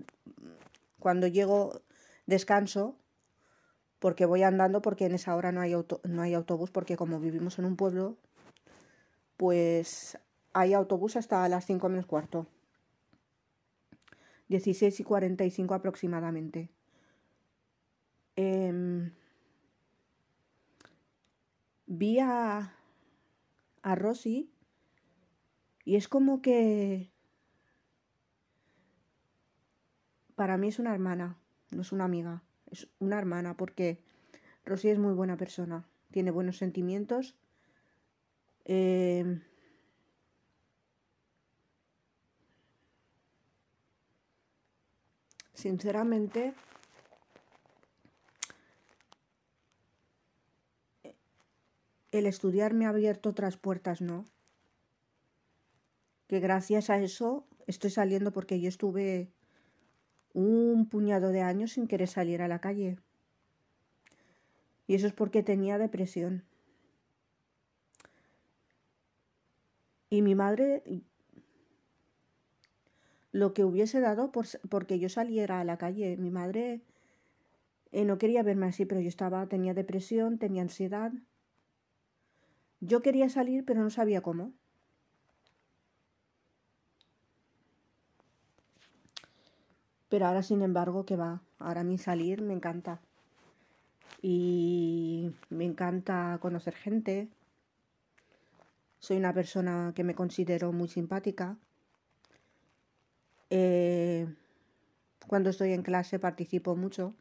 cuando 1.00 1.26
llego, 1.26 1.82
descanso, 2.28 2.96
porque 4.06 4.28
voy 4.28 4.44
andando, 4.44 4.84
porque 4.84 5.08
en 5.08 5.16
esa 5.16 5.36
hora 5.36 5.52
no 5.52 5.62
hay, 5.62 5.74
no 6.04 6.22
hay 6.22 6.36
autobús, 6.36 6.70
porque 6.70 6.96
como 6.96 7.20
vivimos 7.20 7.58
en 7.58 7.66
un 7.66 7.76
pueblo, 7.76 8.18
pues 9.36 10.20
hay 10.54 10.76
autobús 10.76 11.16
hasta 11.16 11.50
las 11.50 11.66
5 11.66 11.90
menos 11.90 12.06
cuarto. 12.06 12.46
16 14.48 15.00
y 15.00 15.04
45 15.04 15.74
aproximadamente. 15.74 16.70
Eh, 18.36 19.12
vi 21.88 22.20
a, 22.20 22.76
a 23.82 23.96
Rosy 23.96 24.52
y 25.84 25.96
es 25.96 26.08
como 26.08 26.44
que 26.44 27.10
para 30.36 30.58
mí 30.58 30.68
es 30.68 30.78
una 30.78 30.94
hermana, 30.94 31.40
no 31.72 31.82
es 31.82 31.92
una 31.92 32.04
amiga, 32.04 32.44
una 33.00 33.18
hermana 33.18 33.56
porque 33.56 34.00
Rosy 34.66 34.90
es 34.90 35.00
muy 35.00 35.14
buena 35.14 35.38
persona, 35.38 35.86
tiene 36.12 36.32
buenos 36.32 36.58
sentimientos. 36.58 37.36
Eh, 38.66 39.40
sinceramente, 45.54 46.54
el 52.12 52.26
estudiar 52.26 52.74
me 52.74 52.86
ha 52.86 52.90
abierto 52.90 53.30
otras 53.30 53.58
puertas, 53.58 54.02
¿no? 54.02 54.26
Que 56.28 56.40
gracias 56.40 56.90
a 56.90 56.98
eso 57.00 57.46
estoy 57.68 57.90
saliendo 57.90 58.32
porque 58.32 58.60
yo 58.60 58.70
estuve 58.70 59.32
un 60.36 60.88
puñado 60.88 61.30
de 61.30 61.42
años 61.42 61.72
sin 61.72 61.88
querer 61.88 62.10
salir 62.10 62.42
a 62.42 62.48
la 62.48 62.60
calle. 62.60 62.98
Y 64.86 64.96
eso 64.96 65.08
es 65.08 65.14
porque 65.14 65.42
tenía 65.42 65.78
depresión. 65.78 66.44
Y 70.10 70.22
mi 70.22 70.36
madre 70.36 70.84
lo 73.32 73.54
que 73.54 73.66
hubiese 73.66 74.00
dado 74.00 74.32
por, 74.32 74.46
porque 74.70 75.00
yo 75.00 75.10
saliera 75.10 75.60
a 75.60 75.64
la 75.64 75.78
calle. 75.78 76.18
Mi 76.18 76.32
madre 76.32 76.82
eh, 77.92 78.06
no 78.06 78.18
quería 78.18 78.44
verme 78.44 78.68
así, 78.68 78.86
pero 78.86 79.02
yo 79.02 79.10
estaba, 79.10 79.48
tenía 79.48 79.74
depresión, 79.74 80.38
tenía 80.38 80.62
ansiedad. 80.62 81.12
Yo 82.80 83.02
quería 83.02 83.30
salir, 83.30 83.66
pero 83.66 83.82
no 83.82 83.90
sabía 83.90 84.22
cómo. 84.22 84.54
Pero 90.16 90.28
ahora, 90.28 90.44
sin 90.44 90.62
embargo, 90.62 91.06
que 91.06 91.18
va. 91.18 91.42
Ahora 91.60 91.82
a 91.82 91.84
mí 91.84 91.98
salir 91.98 92.42
me 92.42 92.54
encanta. 92.54 93.02
Y 94.22 95.34
me 95.50 95.66
encanta 95.66 96.38
conocer 96.42 96.74
gente. 96.74 97.28
Soy 99.00 99.18
una 99.18 99.34
persona 99.34 99.92
que 99.94 100.06
me 100.06 100.16
considero 100.16 100.72
muy 100.72 100.88
simpática. 100.88 101.58
Eh, 103.50 104.26
cuando 105.28 105.50
estoy 105.50 105.74
en 105.74 105.82
clase 105.82 106.18
participo 106.18 106.78
mucho. 106.78 107.14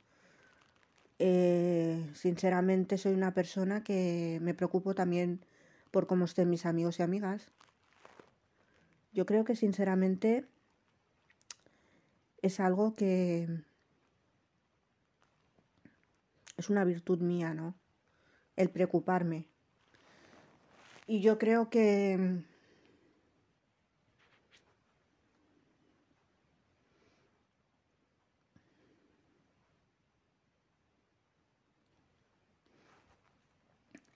Eh, 1.18 2.08
sinceramente 2.14 2.96
soy 2.96 3.14
una 3.14 3.34
persona 3.34 3.82
que 3.82 4.38
me 4.40 4.54
preocupo 4.54 4.94
también 4.94 5.40
por 5.90 6.06
cómo 6.06 6.26
estén 6.26 6.48
mis 6.48 6.64
amigos 6.64 7.00
y 7.00 7.02
amigas. 7.02 7.50
Yo 9.12 9.26
creo 9.26 9.44
que 9.44 9.56
sinceramente 9.56 10.46
es 12.44 12.60
algo 12.60 12.94
que 12.94 13.48
es 16.58 16.68
una 16.68 16.84
virtud 16.84 17.20
mía, 17.20 17.54
¿no? 17.54 17.74
El 18.54 18.68
preocuparme. 18.68 19.46
Y 21.06 21.22
yo 21.22 21.38
creo 21.38 21.70
que 21.70 22.44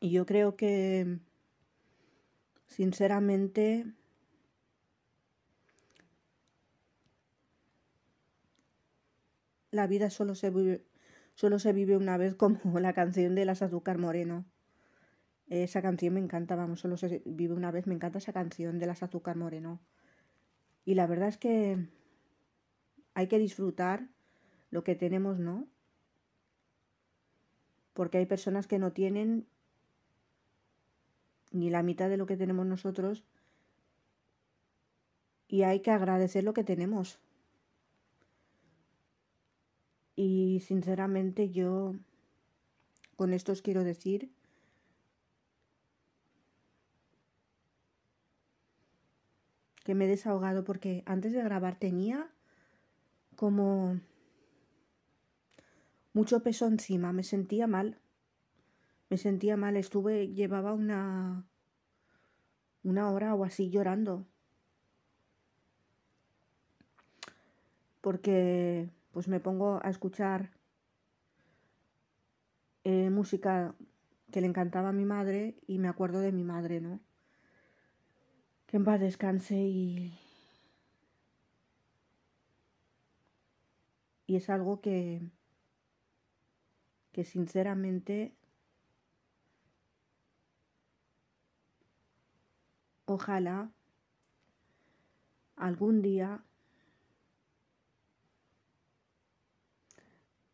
Y 0.01 0.11
yo 0.11 0.27
creo 0.27 0.55
que, 0.55 1.19
sinceramente, 2.69 3.85
la 9.71 9.87
vida 9.87 10.11
solo 10.11 10.35
se 10.35 10.51
vive, 10.51 10.85
solo 11.35 11.59
se 11.59 11.73
vive 11.73 11.97
una 11.97 12.17
vez 12.17 12.35
como 12.37 12.81
la 12.81 12.93
canción 12.93 13.35
de 13.35 13.45
las 13.45 13.63
Azúcar 13.63 13.99
Moreno. 13.99 14.45
Esa 15.49 15.81
canción 15.81 16.15
me 16.15 16.21
encanta, 16.21 16.57
vamos, 16.57 16.81
solo 16.81 16.97
se 16.97 17.23
vive 17.25 17.55
una 17.55 17.71
vez, 17.71 17.87
me 17.87 17.95
encanta 17.95 18.19
esa 18.19 18.33
canción 18.33 18.79
de 18.79 18.87
las 18.87 19.03
Azúcar 19.03 19.37
Moreno. 19.37 19.81
Y 20.85 20.95
la 20.95 21.07
verdad 21.07 21.29
es 21.29 21.39
que 21.39 21.89
hay 23.15 23.27
que 23.29 23.39
disfrutar 23.39 24.09
lo 24.71 24.85
que 24.85 24.95
tenemos, 24.95 25.39
¿no? 25.39 25.67
Porque 27.95 28.19
hay 28.19 28.27
personas 28.27 28.67
que 28.67 28.79
no 28.79 28.93
tienen 28.93 29.47
ni 31.51 31.71
la 31.71 31.83
mitad 31.83 32.09
de 32.09 32.17
lo 32.17 32.27
que 32.27 32.37
tenemos 32.37 32.67
nosotros 32.67 33.25
y 35.49 35.63
hay 35.63 35.81
que 35.81 35.91
agradecer 35.91 36.45
lo 36.45 36.53
que 36.53 36.65
tenemos. 36.65 37.19
Y 40.21 40.59
sinceramente 40.67 41.51
yo 41.51 41.95
con 43.15 43.33
esto 43.33 43.53
os 43.53 43.63
quiero 43.63 43.85
decir 43.85 44.33
que 49.85 49.95
me 49.95 50.07
he 50.07 50.09
desahogado 50.09 50.65
porque 50.65 51.05
antes 51.07 51.33
de 51.33 51.41
grabar 51.41 51.79
tenía 51.79 52.29
como 53.37 54.01
mucho 56.13 56.43
peso 56.43 56.67
encima, 56.67 57.13
me 57.13 57.23
sentía 57.23 57.69
mal 57.69 58.01
me 59.09 59.17
sentía 59.17 59.57
mal, 59.57 59.77
estuve, 59.77 60.35
llevaba 60.35 60.73
una, 60.73 61.47
una 62.83 63.11
hora 63.13 63.37
o 63.37 63.45
así 63.45 63.71
llorando. 63.71 64.27
Porque 68.01 68.91
pues 69.19 69.27
me 69.27 69.41
pongo 69.41 69.81
a 69.83 69.91
escuchar 69.91 70.53
eh, 72.85 73.11
música 73.11 73.75
que 74.31 74.41
le 74.41 74.47
encantaba 74.47 74.91
a 74.91 74.93
mi 74.93 75.05
madre 75.05 75.57
y 75.67 75.81
me 75.81 75.89
acuerdo 75.89 76.21
de 76.21 76.31
mi 76.31 76.45
madre, 76.45 76.81
¿no? 76.81 77.01
Que 78.69 78.77
en 78.77 78.85
paz 78.85 79.01
descanse 79.01 79.57
y... 79.57 80.17
Y 84.29 84.37
es 84.37 84.49
algo 84.51 84.81
que, 84.81 85.21
que 87.11 87.25
sinceramente 87.25 88.37
Ojalá 93.05 93.73
algún 95.57 96.03
día 96.03 96.45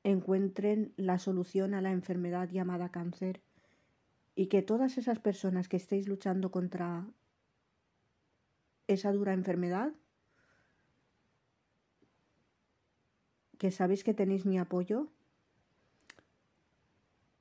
encuentren 0.04 0.92
la 0.96 1.18
solución 1.18 1.74
a 1.74 1.80
la 1.80 1.90
enfermedad 1.90 2.48
llamada 2.50 2.90
cáncer 2.90 3.40
y 4.36 4.46
que 4.46 4.62
todas 4.62 4.98
esas 4.98 5.18
personas 5.18 5.68
que 5.68 5.78
estéis 5.78 6.06
luchando 6.06 6.50
contra 6.50 7.06
esa 8.86 9.12
dura 9.12 9.32
enfermedad 9.32 9.92
que 13.58 13.70
sabéis 13.70 14.04
que 14.04 14.12
tenéis 14.12 14.44
mi 14.44 14.58
apoyo 14.58 15.08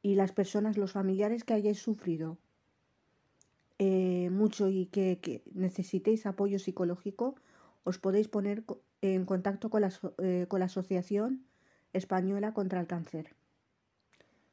y 0.02 0.16
las 0.16 0.32
personas, 0.32 0.78
los 0.78 0.94
familiares 0.94 1.44
que 1.44 1.54
hayáis 1.54 1.80
sufrido 1.80 2.38
eh, 3.80 4.30
mucho 4.32 4.70
y 4.70 4.86
que, 4.86 5.42
necesitéis 5.54 6.26
apoyo 6.26 6.60
psicológico, 6.60 7.36
os 7.84 8.00
podéis 8.00 8.30
poner 8.30 8.64
en 9.02 9.26
contacto 9.26 9.70
con 9.70 9.82
la, 9.82 9.92
eh, 10.20 10.46
con 10.48 10.60
la 10.60 10.68
Asociación 10.68 11.46
Española 11.94 12.54
contra 12.54 12.80
el 12.80 12.88
Cáncer. 12.88 13.36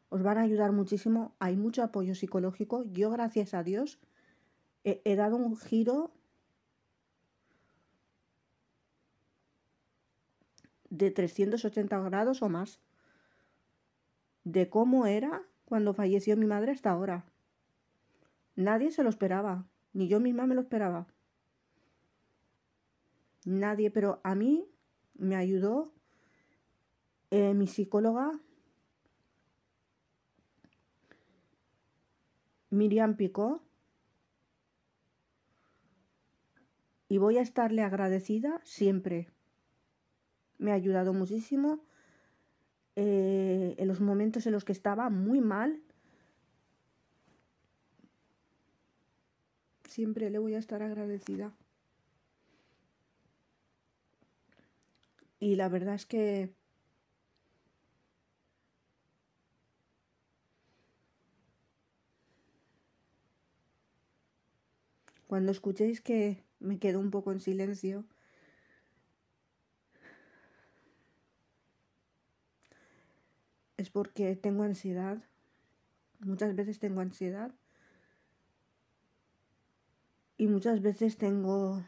Os 0.08 0.22
van 0.22 0.38
a 0.38 0.42
ayudar 0.42 0.72
muchísimo, 0.72 1.34
hay 1.38 1.56
mucho 1.56 1.82
apoyo 1.82 2.14
psicológico. 2.14 2.84
Yo, 2.84 3.10
gracias 3.10 3.54
a 3.54 3.62
Dios, 3.62 3.98
he 4.84 5.16
dado 5.16 5.36
un 5.36 5.56
giro 5.56 6.12
de 10.90 11.10
380 11.10 12.00
grados 12.00 12.42
o 12.42 12.48
más 12.48 12.80
de 14.44 14.68
cómo 14.68 15.06
era 15.06 15.42
cuando 15.64 15.94
falleció 15.94 16.36
mi 16.36 16.46
madre 16.46 16.72
hasta 16.72 16.90
ahora. 16.90 17.24
Nadie 18.56 18.90
se 18.90 19.04
lo 19.04 19.08
esperaba, 19.08 19.64
ni 19.92 20.08
yo 20.08 20.20
misma 20.20 20.46
me 20.46 20.54
lo 20.54 20.60
esperaba. 20.60 21.06
Nadie, 23.44 23.90
pero 23.90 24.20
a 24.24 24.34
mí 24.34 24.66
me 25.14 25.36
ayudó 25.36 25.92
eh, 27.30 27.54
mi 27.54 27.66
psicóloga 27.66 28.38
Miriam 32.70 33.16
Picó 33.16 33.62
y 37.08 37.18
voy 37.18 37.38
a 37.38 37.42
estarle 37.42 37.82
agradecida 37.82 38.60
siempre. 38.64 39.28
Me 40.58 40.70
ha 40.70 40.74
ayudado 40.74 41.12
muchísimo 41.12 41.80
eh, 42.94 43.74
en 43.78 43.88
los 43.88 44.00
momentos 44.00 44.46
en 44.46 44.52
los 44.52 44.64
que 44.64 44.72
estaba 44.72 45.10
muy 45.10 45.40
mal 45.40 45.82
siempre 49.88 50.30
le 50.30 50.38
voy 50.38 50.54
a 50.54 50.58
estar 50.58 50.82
agradecida. 50.82 51.52
Y 55.40 55.56
la 55.56 55.68
verdad 55.68 55.94
es 55.94 56.06
que 56.06 56.54
cuando 65.30 65.52
escuchéis 65.52 66.00
que 66.00 66.42
me 66.58 66.80
quedo 66.80 66.98
un 66.98 67.12
poco 67.12 67.30
en 67.30 67.38
silencio, 67.38 68.04
es 73.76 73.90
porque 73.90 74.34
tengo 74.34 74.64
ansiedad. 74.64 75.22
Muchas 76.18 76.56
veces 76.56 76.80
tengo 76.80 77.00
ansiedad 77.00 77.52
y 80.36 80.48
muchas 80.48 80.82
veces 80.82 81.16
tengo 81.16 81.84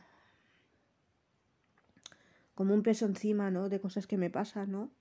como 2.55 2.75
un 2.75 2.85
peso 2.85 3.07
encima, 3.07 3.51
¿no? 3.51 3.69
De 3.69 3.81
cosas 3.81 4.07
que 4.07 4.19
me 4.19 4.31
pasan, 4.31 4.71
¿no? 4.71 4.93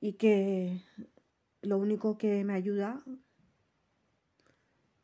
Y 0.00 0.14
que 0.14 0.80
lo 1.60 1.76
único 1.76 2.16
que 2.16 2.42
me 2.42 2.54
ayuda 2.54 3.04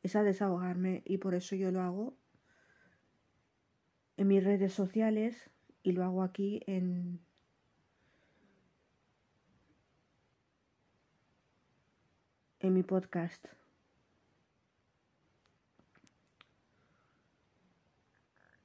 es 0.02 0.16
a 0.16 0.22
desahogarme 0.22 1.02
y 1.04 1.18
por 1.18 1.34
eso 1.34 1.54
yo 1.56 1.70
lo 1.70 1.80
hago 1.80 2.16
en 4.16 4.28
mis 4.28 4.42
redes 4.44 4.72
sociales 4.72 5.50
y 5.82 5.92
lo 5.92 6.04
hago 6.04 6.22
aquí 6.22 6.62
en 6.66 7.20
en 12.60 12.74
mi 12.74 12.84
podcast. 12.84 13.44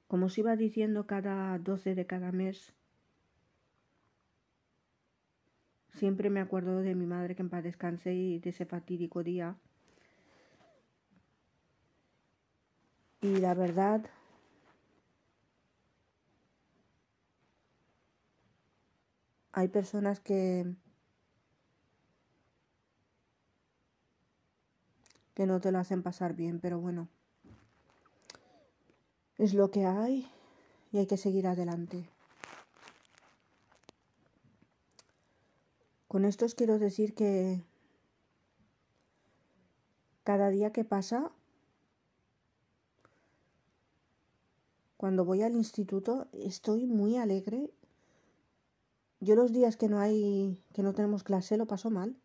Como 0.08 0.28
os 0.28 0.38
iba 0.38 0.56
diciendo 0.56 1.08
cada 1.08 1.58
12 1.58 1.96
de 1.96 2.06
cada 2.06 2.32
mes, 2.32 2.74
siempre 5.94 6.30
me 6.30 6.40
acuerdo 6.40 6.82
de 6.82 6.96
mi 6.96 7.08
madre 7.08 7.36
que 7.36 7.42
en 7.42 7.50
paz 7.50 7.64
descanse 7.64 8.14
y 8.14 8.40
de 8.40 8.52
ese 8.52 8.66
fatídico 8.66 9.24
día. 9.24 9.58
Y 13.28 13.36
la 13.42 13.54
verdad, 13.54 14.06
hay 19.52 19.68
personas 19.68 20.22
que 20.22 20.66
que 25.34 25.46
no 25.46 25.60
te 25.60 25.74
lo 25.74 25.80
hacen 25.80 26.04
pasar 26.04 26.34
bien, 26.36 26.62
pero 26.62 26.80
bueno 26.80 27.10
es 29.38 29.54
lo 29.54 29.72
que 29.72 29.86
hay 29.86 30.30
y 30.92 30.98
hay 30.98 31.08
que 31.08 31.18
seguir 31.18 31.48
adelante. 31.48 32.10
Con 36.08 36.26
esto 36.26 36.46
os 36.46 36.56
quiero 36.56 36.80
decir 36.80 37.14
que 37.14 37.62
cada 40.24 40.50
día 40.50 40.72
que 40.72 40.86
pasa, 40.86 41.32
cuando 44.98 45.26
voy 45.26 45.44
al 45.44 45.54
instituto, 45.54 46.28
estoy 46.34 46.86
muy 46.86 47.18
alegre. 47.18 47.72
Yo 49.20 49.36
los 49.36 49.52
días 49.52 49.78
que 49.78 49.90
no 49.90 50.00
hay, 50.00 50.62
que 50.74 50.84
no 50.84 50.94
tenemos 50.94 51.24
clase, 51.24 51.58
lo 51.58 51.66
paso 51.66 51.90
mal, 51.90 52.18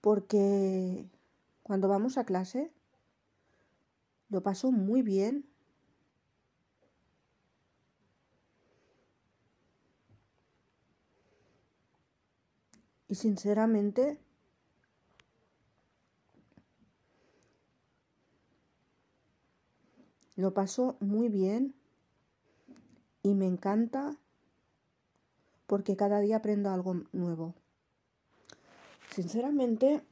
porque 0.00 1.06
cuando 1.62 1.88
vamos 1.88 2.18
a 2.18 2.24
clase, 2.24 2.72
lo 4.30 4.42
paso 4.42 4.72
muy 4.72 5.02
bien 5.02 5.46
Y 13.12 13.14
sinceramente, 13.14 14.18
lo 20.42 20.52
paso 20.52 20.96
muy 20.98 21.28
bien 21.28 21.72
y 23.22 23.34
me 23.34 23.46
encanta 23.46 24.16
porque 25.68 25.96
cada 25.96 26.18
día 26.18 26.38
aprendo 26.38 26.68
algo 26.68 26.96
nuevo. 27.12 27.54
Sinceramente, 29.14 30.02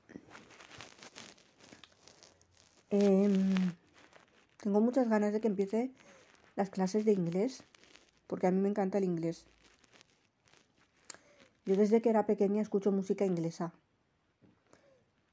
em, 2.91 3.73
tengo 4.63 4.81
muchas 4.81 5.09
ganas 5.09 5.33
de 5.33 5.41
que 5.41 5.49
empiece 5.49 5.91
las 6.55 6.71
clases 6.71 7.05
de 7.05 7.13
inglés 7.13 7.65
porque 8.29 8.47
a 8.47 8.53
mí 8.53 8.61
me 8.61 8.69
encanta 8.69 8.99
el 8.99 9.05
inglés. 9.05 9.47
Yo 11.67 11.75
desde 11.75 12.01
que 12.01 12.11
era 12.11 12.27
pequeña 12.27 12.63
escucho 12.63 12.93
música 12.93 13.27
inglesa. 13.27 13.73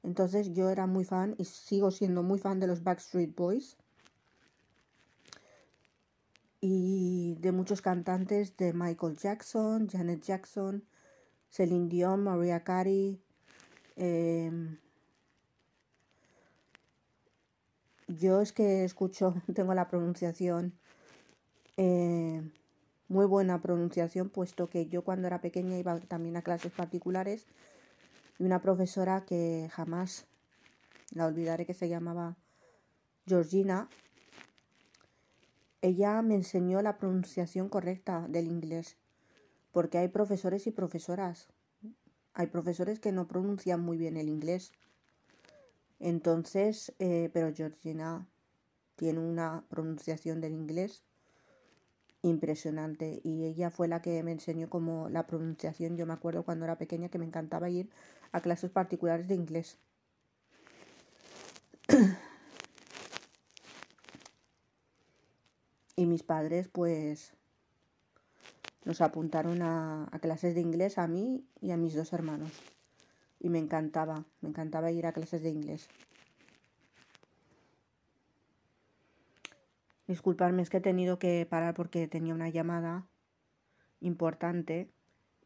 Entonces 0.02 0.52
yo 0.54 0.70
era 0.70 0.88
muy 0.88 1.04
fan 1.04 1.36
y 1.38 1.44
sigo 1.44 1.92
siendo 1.92 2.24
muy 2.24 2.40
fan 2.40 2.58
de 2.58 2.66
los 2.66 2.82
Backstreet 2.82 3.36
Boys. 3.36 3.76
Y 6.60 7.36
de 7.40 7.52
muchos 7.52 7.82
cantantes 7.82 8.56
de 8.56 8.72
Michael 8.72 9.16
Jackson, 9.16 9.88
Janet 9.88 10.22
Jackson, 10.22 10.84
Celine 11.48 11.88
Dion, 11.88 12.24
Maria 12.24 12.64
Carey. 12.64 13.20
Em, 13.96 14.78
yo 18.08 18.40
es 18.40 18.52
que 18.52 18.84
escucho, 18.84 19.34
tengo 19.54 19.74
la 19.74 19.88
pronunciación 19.88 20.74
eh, 21.76 22.42
muy 23.06 23.24
buena 23.26 23.62
pronunciación, 23.62 24.28
puesto 24.28 24.68
que 24.68 24.86
yo 24.88 25.02
cuando 25.02 25.28
era 25.28 25.40
pequeña 25.40 25.78
iba 25.78 25.98
también 26.00 26.36
a 26.36 26.42
clases 26.42 26.72
particulares 26.72 27.46
y 28.38 28.44
una 28.44 28.60
profesora 28.60 29.24
que 29.24 29.70
jamás 29.72 30.26
la 31.12 31.26
olvidaré 31.26 31.66
que 31.66 31.74
se 31.74 31.88
llamaba 31.88 32.36
Georgina, 33.26 33.88
ella 35.80 36.20
me 36.22 36.34
enseñó 36.34 36.82
la 36.82 36.98
pronunciación 36.98 37.68
correcta 37.68 38.26
del 38.28 38.46
inglés, 38.46 38.96
porque 39.72 39.98
hay 39.98 40.08
profesores 40.08 40.66
y 40.66 40.72
profesoras. 40.72 41.48
Hay 42.34 42.48
profesores 42.48 42.98
que 43.00 43.12
no 43.12 43.26
pronuncian 43.26 43.80
muy 43.80 43.96
bien 43.96 44.16
el 44.16 44.28
inglés. 44.28 44.72
Entonces, 46.00 46.94
eh, 46.98 47.30
pero 47.32 47.52
Georgina 47.54 48.26
tiene 48.96 49.20
una 49.20 49.64
pronunciación 49.68 50.40
del 50.40 50.54
inglés 50.54 51.02
impresionante 52.22 53.20
y 53.22 53.44
ella 53.44 53.70
fue 53.70 53.86
la 53.88 54.02
que 54.02 54.22
me 54.22 54.32
enseñó 54.32 54.68
como 54.68 55.08
la 55.08 55.26
pronunciación. 55.26 55.96
Yo 55.96 56.06
me 56.06 56.12
acuerdo 56.12 56.44
cuando 56.44 56.64
era 56.64 56.78
pequeña 56.78 57.08
que 57.08 57.18
me 57.18 57.24
encantaba 57.24 57.70
ir 57.70 57.90
a 58.32 58.40
clases 58.40 58.70
particulares 58.70 59.28
de 59.28 59.34
inglés. 59.34 59.78
Y 65.98 66.06
mis 66.06 66.22
padres 66.22 66.68
pues 66.68 67.34
nos 68.84 69.00
apuntaron 69.00 69.62
a, 69.62 70.08
clases 70.22 70.54
de 70.54 70.60
inglés 70.60 70.96
a 70.96 71.08
mí 71.08 71.44
y 71.60 71.72
a 71.72 71.76
mis 71.76 71.96
dos 71.96 72.12
hermanos. 72.12 72.52
Y 73.40 73.48
me 73.48 73.58
encantaba, 73.58 74.24
me 74.40 74.48
encantaba 74.48 74.92
ir 74.92 75.06
a 75.06 75.12
clases 75.12 75.42
de 75.42 75.50
inglés. 75.50 75.88
Disculpadme, 80.06 80.62
es 80.62 80.70
que 80.70 80.76
he 80.76 80.80
tenido 80.80 81.18
que 81.18 81.44
parar 81.50 81.74
porque 81.74 82.06
tenía 82.06 82.32
una 82.32 82.48
llamada 82.48 83.04
importante 84.00 84.88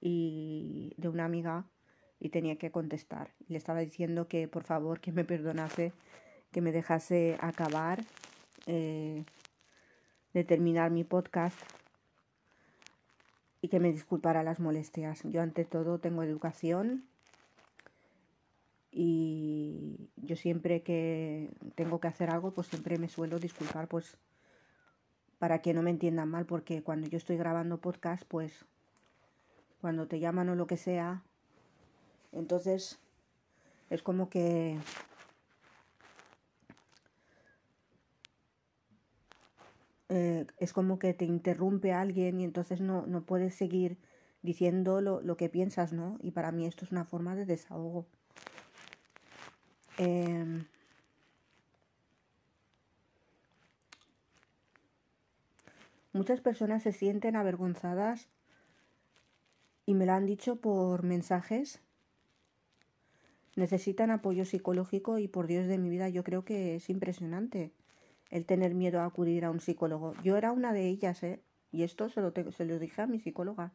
y 0.03 0.93
de 0.99 1.09
una 1.09 1.25
amiga 1.25 1.65
y 2.21 2.29
tenía 2.29 2.59
que 2.59 2.71
contestar. 2.71 3.31
Le 3.49 3.57
estaba 3.57 3.81
diciendo 3.81 4.29
que 4.29 4.49
por 4.49 4.65
favor 4.65 5.01
que 5.01 5.13
me 5.13 5.25
perdonase, 5.25 5.95
que 6.53 6.61
me 6.61 6.73
dejase 6.73 7.39
acabar 7.41 8.05
eh, 8.67 9.25
de 10.35 10.45
terminar 10.45 10.91
mi 10.91 11.05
podcast 11.05 11.59
y 13.61 13.69
que 13.69 13.81
me 13.81 13.93
disculpara 13.93 14.43
las 14.43 14.61
molestias. 14.61 15.23
Yo 15.25 15.41
ante 15.41 15.65
todo 15.65 15.99
tengo 15.99 16.23
educación 16.23 17.05
y 18.91 20.11
yo 20.17 20.37
siempre 20.37 20.83
que 20.83 21.51
tengo 21.75 21.99
que 21.99 22.09
hacer 22.09 22.29
algo 22.31 22.53
pues 22.53 22.67
siempre 22.67 22.99
me 22.99 23.09
suelo 23.09 23.39
disculpar 23.39 23.89
pues 23.89 24.19
para 25.39 25.63
que 25.63 25.73
no 25.73 25.83
me 25.83 25.91
entiendan 25.91 26.29
mal 26.29 26.45
porque 26.45 26.83
cuando 26.83 27.09
yo 27.09 27.17
estoy 27.17 27.39
grabando 27.39 27.79
podcast 27.79 28.23
pues 28.29 28.67
cuando 29.81 30.07
te 30.07 30.21
llaman 30.21 30.51
o 30.51 30.57
lo 30.57 30.67
que 30.67 30.77
sea 30.77 31.23
entonces 32.33 32.99
es 33.89 34.03
como 34.03 34.29
que 34.29 34.79
Eh, 40.15 40.47
es 40.59 40.75
como 40.75 40.99
que 40.99 41.15
te 41.15 41.25
interrumpe 41.25 41.95
alguien 41.95 42.39
y 42.39 42.45
entonces 42.45 42.83
no, 42.83 43.07
no 43.07 43.23
puedes 43.23 43.55
seguir 43.55 43.97
diciendo 44.43 45.01
lo, 45.01 45.23
lo, 45.23 45.39
que 45.39 45.49
piensas, 45.49 45.95
¿no? 45.95 46.19
Y 46.21 46.33
para 46.33 46.53
mí 46.53 46.67
esto 46.67 46.85
es 46.85 46.93
una 46.93 47.07
forma 47.07 47.35
de 47.35 47.47
desahogo. 47.47 48.05
Em, 49.97 50.67
muchas 56.13 56.43
personas 56.43 56.83
se 56.83 56.93
sienten 56.93 57.35
avergonzadas 57.35 58.29
y 59.87 59.95
me 59.95 60.05
lo 60.05 60.13
han 60.13 60.27
dicho 60.27 60.57
por 60.57 61.05
mensajes. 61.05 61.81
Necesitan 63.57 64.11
apoyo 64.11 64.45
psicológico 64.45 65.17
y 65.17 65.27
por 65.27 65.47
Dios 65.47 65.67
de 65.69 65.79
mi 65.79 65.89
vida 65.89 66.11
yo 66.11 66.23
creo 66.23 66.45
que 66.45 66.77
es 66.77 66.91
impresionante 66.91 67.73
el 68.33 68.47
tener 68.47 68.75
miedo 68.75 69.01
a 69.01 69.05
acudir 69.05 69.45
a 69.45 69.51
un 69.51 69.61
psicólogo. 69.61 70.15
Yo 70.25 70.37
era 70.37 70.53
una 70.53 70.73
de 70.73 70.89
ellas, 70.89 71.23
¿eh? 71.23 71.41
Y 71.71 71.85
esto 71.85 72.09
se 72.09 72.21
lo, 72.21 72.33
se 72.33 72.65
lo 72.65 72.79
dije 72.79 73.03
a 73.03 73.07
mi 73.07 73.21
psicóloga, 73.21 73.73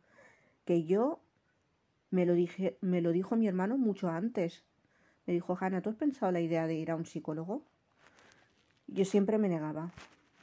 que 0.66 0.84
yo 0.84 1.20
me 2.10 2.26
lo, 2.26 2.34
dije, 2.34 2.78
me 2.82 3.02
lo 3.02 3.12
dijo 3.12 3.36
mi 3.36 3.48
hermano 3.48 3.78
mucho 3.78 4.10
antes. 4.10 4.64
Me 5.28 5.34
dijo, 5.34 5.56
Hanna, 5.60 5.82
¿tú 5.82 5.92
has 5.92 5.96
pensado 5.96 6.32
la 6.32 6.42
idea 6.42 6.66
de 6.66 6.74
ir 6.74 6.90
a 6.90 6.96
un 6.96 7.06
psicólogo? 7.06 7.62
Yo 8.88 9.06
siempre 9.06 9.38
me 9.38 9.48
negaba, 9.48 9.92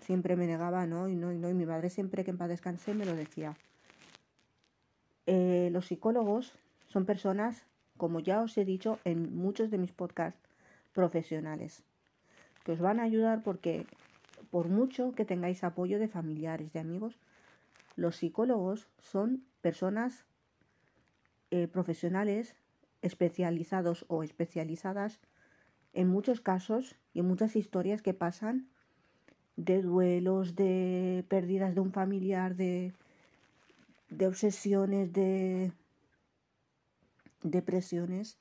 siempre 0.01 0.37
me 0.37 0.47
negaba, 0.47 0.87
¿no? 0.87 1.09
Y 1.09 1.17
no, 1.17 1.33
y 1.33 1.39
no, 1.39 1.51
y 1.51 1.55
mi 1.55 1.67
madre 1.67 1.91
siempre 1.91 2.25
que 2.25 2.31
en 2.31 2.39
paz 2.39 2.49
descansé 2.49 2.95
me 2.95 3.07
lo 3.07 3.17
decía. 3.17 3.57
Eh, 5.27 5.71
los 5.73 5.87
psicólogos 5.87 6.53
son 6.87 7.05
personas, 7.05 7.65
como 7.97 8.21
ya 8.21 8.43
os 8.43 8.57
he 8.59 8.65
dicho 8.65 9.01
en 9.05 9.35
muchos 9.37 9.71
de 9.73 9.79
mis 9.79 9.91
podcasts, 9.91 10.41
profesionales, 10.93 11.83
que 12.65 12.73
os 12.73 12.79
van 12.79 13.01
a 13.01 13.05
ayudar 13.05 13.43
porque 13.43 13.87
por 14.55 14.69
mucho 14.69 15.17
que 15.17 15.25
tengáis 15.25 15.65
apoyo 15.65 15.99
de 15.99 16.07
familiares, 16.07 16.73
de 16.73 16.79
amigos, 16.79 17.19
los 17.97 18.15
psicólogos 18.15 18.87
son 19.01 19.43
personas 19.61 20.27
eh, 21.51 21.67
profesionales 21.67 22.55
especializados 23.03 24.05
o 24.07 24.23
especializadas 24.23 25.19
en 25.93 26.07
muchos 26.07 26.41
casos 26.41 26.95
y 27.13 27.19
en 27.19 27.27
muchas 27.27 27.57
historias 27.57 28.01
que 28.01 28.15
pasan 28.15 28.69
de 29.57 29.83
duelos, 29.83 30.55
de 30.55 31.25
pérdidas 31.27 31.75
de 31.75 31.81
un 31.81 31.91
familiar, 31.91 32.55
de, 32.55 32.93
de 34.09 34.29
obsesiones, 34.29 35.13
de 35.13 35.73
depresiones. 37.43 38.37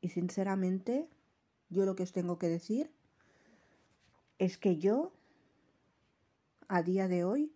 Y 0.00 0.10
sinceramente, 0.10 1.08
yo 1.68 1.84
lo 1.84 1.96
que 1.96 2.04
os 2.04 2.12
tengo 2.12 2.38
que 2.38 2.46
decir 2.46 2.92
es 4.38 4.58
que 4.58 4.78
yo, 4.78 5.12
a 6.68 6.82
día 6.82 7.08
de 7.08 7.24
hoy, 7.24 7.52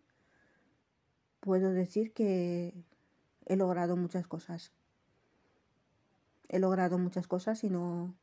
puedo 1.41 1.73
decir 1.73 2.13
que 2.13 2.75
he 3.47 3.57
logrado 3.57 3.97
muchas 3.97 4.27
cosas. 4.27 4.73
He 6.49 6.59
logrado 6.59 6.99
muchas 6.99 7.27
cosas 7.27 7.65
y 7.65 7.71
no. 7.71 8.15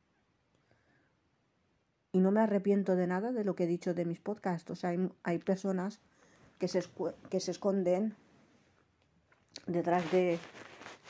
Y 2.12 2.20
no 2.20 2.32
me 2.32 2.40
arrepiento 2.40 2.96
de 2.96 3.08
nada 3.08 3.32
de 3.32 3.44
lo 3.44 3.56
que 3.56 3.66
he 3.66 3.68
dicho 3.68 3.94
de 3.94 4.06
mis 4.06 4.20
podcasts. 4.20 4.70
O 4.72 4.76
sea, 4.76 4.96
hay, 5.24 5.38
personas 5.40 6.00
que 6.60 6.68
se, 6.68 6.82
que 7.30 7.40
se 7.40 7.52
esconden 7.52 8.16
detrás 9.68 10.10
de, 10.12 10.40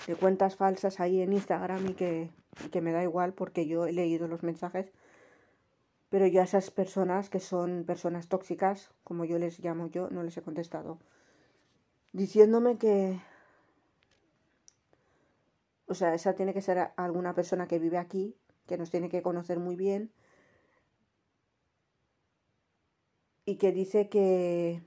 de, 0.08 0.15
cuentas 0.15 0.55
falsas 0.55 0.99
ahí 0.99 1.21
en 1.21 1.34
Instagram 1.34 1.89
y 1.89 1.93
que, 1.93 2.31
y 2.65 2.69
que 2.69 2.81
me 2.81 2.91
da 2.91 3.03
igual 3.03 3.34
porque 3.34 3.67
yo 3.67 3.86
he 3.86 3.93
leído 3.93 4.27
los 4.27 4.41
mensajes 4.41 4.91
pero 6.10 6.28
yo 6.28 6.41
a 6.41 6.44
esas 6.46 6.72
personas 6.72 7.30
que 7.30 7.39
son 7.39 7.84
personas 7.86 8.28
tóxicas, 8.28 8.91
como 9.04 9.26
yo 9.26 9.38
les 9.39 9.60
llamo 9.60 9.88
yo, 9.88 10.10
no 10.10 10.24
les 10.24 10.38
he 10.38 10.41
contestado. 10.41 11.00
Diciéndome 12.13 12.78
que... 12.78 13.20
O 15.88 15.94
sea, 15.94 16.13
esa 16.13 16.34
tiene 16.34 16.54
que 16.54 16.62
ser 16.62 16.91
alguna 16.96 17.34
persona 17.36 17.68
que 17.68 17.80
vive 17.80 17.98
aquí, 17.98 18.36
que 18.68 18.78
nos 18.78 18.89
tiene 18.89 19.10
que 19.10 19.22
conocer 19.22 19.60
muy 19.60 19.76
bien. 19.76 20.12
Y 23.46 23.58
que 23.58 23.72
dice 23.72 24.10
que... 24.10 24.82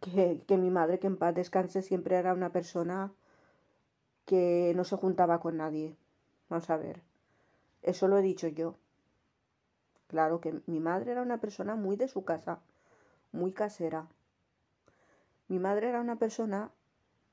Que, 0.00 0.42
que 0.46 0.56
mi 0.56 0.70
madre, 0.70 0.98
que 0.98 1.06
en 1.06 1.16
paz 1.16 1.34
descanse, 1.34 1.80
siempre 1.82 2.16
era 2.16 2.34
una 2.34 2.50
persona 2.52 3.12
que 4.32 4.72
no 4.74 4.84
se 4.84 4.96
juntaba 4.96 5.40
con 5.40 5.58
nadie. 5.58 5.94
Vamos 6.48 6.70
a 6.70 6.78
ver. 6.78 7.02
Eso 7.82 8.08
lo 8.08 8.16
he 8.16 8.22
dicho 8.22 8.48
yo. 8.48 8.76
Claro 10.06 10.40
que 10.40 10.62
mi 10.64 10.80
madre 10.80 11.12
era 11.12 11.20
una 11.20 11.36
persona 11.36 11.76
muy 11.76 11.96
de 11.96 12.08
su 12.08 12.24
casa, 12.24 12.58
muy 13.30 13.52
casera. 13.52 14.08
Mi 15.48 15.58
madre 15.58 15.90
era 15.90 16.00
una 16.00 16.16
persona 16.16 16.70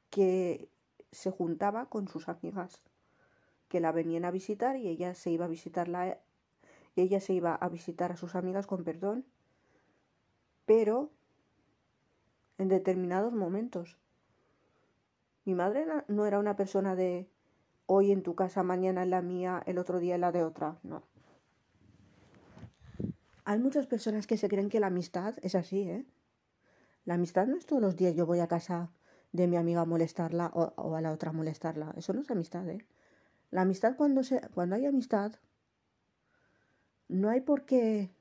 que 0.09 0.67
se 1.09 1.31
juntaba 1.31 1.85
con 1.85 2.09
sus 2.09 2.27
amigas, 2.27 2.81
que 3.69 3.79
la 3.79 3.93
venían 3.93 4.25
a 4.25 4.31
visitar 4.31 4.75
y 4.75 4.89
ella 4.89 5.15
se 5.15 5.29
iba 5.29 5.45
a 5.45 5.47
visitarla 5.47 6.19
y 6.97 7.01
ella 7.01 7.21
se 7.21 7.31
iba 7.31 7.55
a 7.55 7.69
visitar 7.69 8.11
a 8.11 8.17
sus 8.17 8.35
amigas 8.35 8.67
con 8.67 8.83
perdón, 8.83 9.23
pero 10.65 11.11
en 12.57 12.67
determinados 12.67 13.31
momentos. 13.31 13.97
Mi 15.49 15.55
madre 15.55 15.87
no 16.09 16.27
era 16.27 16.37
una 16.37 16.55
persona 16.55 16.95
de 16.95 17.27
hoy 17.87 18.11
en 18.11 18.21
tu 18.21 18.35
casa, 18.35 18.61
mañana 18.61 19.01
en 19.01 19.09
la 19.09 19.23
mía, 19.23 19.63
el 19.65 19.79
otro 19.79 19.97
día 19.97 20.13
en 20.13 20.21
la 20.21 20.31
de 20.31 20.43
otra, 20.43 20.77
no. 20.83 21.01
Hay 23.45 23.57
muchas 23.57 23.87
personas 23.87 24.27
que 24.27 24.37
se 24.37 24.47
creen 24.47 24.69
que 24.69 24.79
la 24.79 24.85
amistad 24.85 25.33
es 25.41 25.55
así, 25.55 25.89
¿eh? 25.89 26.05
La 27.03 27.15
amistad 27.15 27.47
no 27.47 27.57
es 27.57 27.65
todos 27.65 27.81
los 27.81 27.95
días 27.95 28.13
yo 28.13 28.27
voy 28.27 28.41
a 28.41 28.47
casa 28.47 28.91
de 29.31 29.47
mi 29.47 29.57
amiga 29.57 29.81
a 29.81 29.85
molestarla 29.85 30.51
o, 30.53 30.95
a 30.95 31.01
la 31.01 31.11
otra 31.11 31.31
a 31.31 31.33
molestarla. 31.33 31.95
Eso 31.97 32.13
no 32.13 32.21
es 32.21 32.29
amistad, 32.29 32.69
¿eh? 32.69 32.85
La 33.49 33.61
amistad 33.61 33.95
cuando, 33.97 34.21
se, 34.21 34.41
cuando 34.53 34.75
hay 34.75 34.85
amistad, 34.85 35.31
no 37.07 37.27
hay 37.27 37.41
por 37.41 37.65
qué 37.65 38.11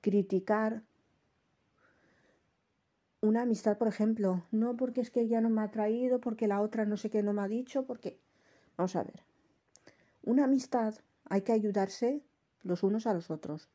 criticar 0.00 0.84
una 3.24 3.42
amistad, 3.42 3.78
por 3.78 3.88
ejemplo, 3.88 4.44
no 4.50 4.76
porque 4.76 5.00
es 5.00 5.10
que 5.10 5.22
ella 5.22 5.40
no 5.40 5.48
me 5.48 5.62
ha 5.62 5.70
traído, 5.70 6.20
porque 6.20 6.46
la 6.46 6.60
otra 6.60 6.84
no 6.84 6.98
sé 6.98 7.08
qué 7.08 7.22
no 7.22 7.32
me 7.32 7.42
ha 7.42 7.48
dicho, 7.48 7.86
porque... 7.86 8.18
Vamos 8.76 8.96
a 8.96 9.02
ver. 9.02 9.22
Una 10.22 10.44
amistad 10.44 10.94
hay 11.24 11.40
que 11.42 11.52
ayudarse 11.52 12.22
los 12.62 12.82
unos 12.82 13.06
a 13.06 13.14
los 13.14 13.30
otros. 13.30 13.70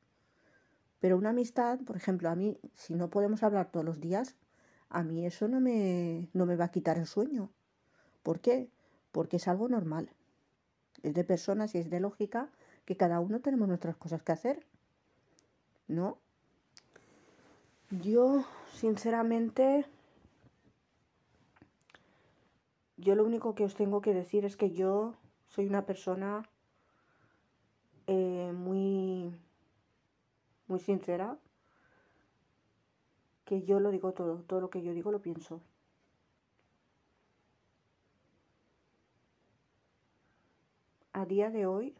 Pero 0.99 1.17
una 1.17 1.29
amistad, 1.29 1.79
por 1.79 1.95
ejemplo, 1.95 2.29
a 2.29 2.35
mí, 2.35 2.59
si 2.75 2.93
no 2.93 3.09
podemos 3.09 3.41
hablar 3.41 3.71
todos 3.71 3.85
los 3.85 3.99
días, 3.99 4.35
a 4.89 5.03
mí 5.03 5.25
eso 5.25 5.47
no 5.47 5.59
me, 5.59 6.29
no 6.33 6.45
me 6.45 6.55
va 6.55 6.65
a 6.65 6.71
quitar 6.71 6.97
el 6.97 7.07
sueño. 7.07 7.49
¿Por 8.21 8.41
qué? 8.41 8.69
Porque 9.11 9.37
es 9.37 9.47
algo 9.47 9.67
normal. 9.67 10.11
Es 11.01 11.15
de 11.15 11.23
personas 11.23 11.73
y 11.73 11.79
es 11.79 11.89
de 11.89 11.99
lógica 11.99 12.49
que 12.85 12.97
cada 12.97 13.19
uno 13.19 13.39
tenemos 13.39 13.67
nuestras 13.67 13.95
cosas 13.95 14.21
que 14.21 14.31
hacer. 14.31 14.65
¿No? 15.87 16.19
Yo, 17.89 18.45
sinceramente, 18.73 19.85
yo 22.97 23.15
lo 23.15 23.23
único 23.23 23.55
que 23.55 23.65
os 23.65 23.75
tengo 23.75 24.01
que 24.01 24.13
decir 24.13 24.45
es 24.45 24.55
que 24.57 24.71
yo 24.71 25.15
soy 25.47 25.67
una 25.67 25.85
persona 25.85 26.43
eh, 28.07 28.51
muy, 28.53 29.31
muy 30.67 30.79
sincera, 30.79 31.37
que 33.45 33.63
yo 33.63 33.79
lo 33.79 33.91
digo 33.91 34.13
todo, 34.13 34.43
todo 34.43 34.61
lo 34.61 34.69
que 34.69 34.81
yo 34.81 34.93
digo 34.93 35.11
lo 35.11 35.21
pienso. 35.21 35.61
A 41.13 41.25
día 41.25 41.49
de 41.49 41.65
hoy 41.65 41.95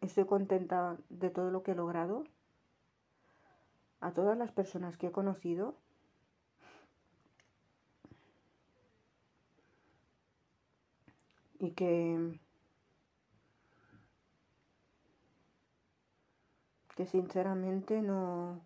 estoy 0.00 0.26
contenta 0.26 0.96
de 1.08 1.30
todo 1.30 1.50
lo 1.50 1.62
que 1.62 1.72
he 1.72 1.74
logrado. 1.74 2.24
A 4.00 4.12
todas 4.12 4.36
las 4.38 4.50
personas 4.52 4.96
que 4.96 5.08
he 5.08 5.12
conocido, 5.12 5.74
y 11.60 11.72
que 11.72 12.40
que 16.96 17.06
sinceramente 17.06 18.02
no 18.02 18.60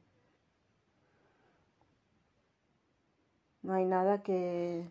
no 3.62 3.74
hay 3.74 3.84
nada 3.84 4.22
que 4.22 4.88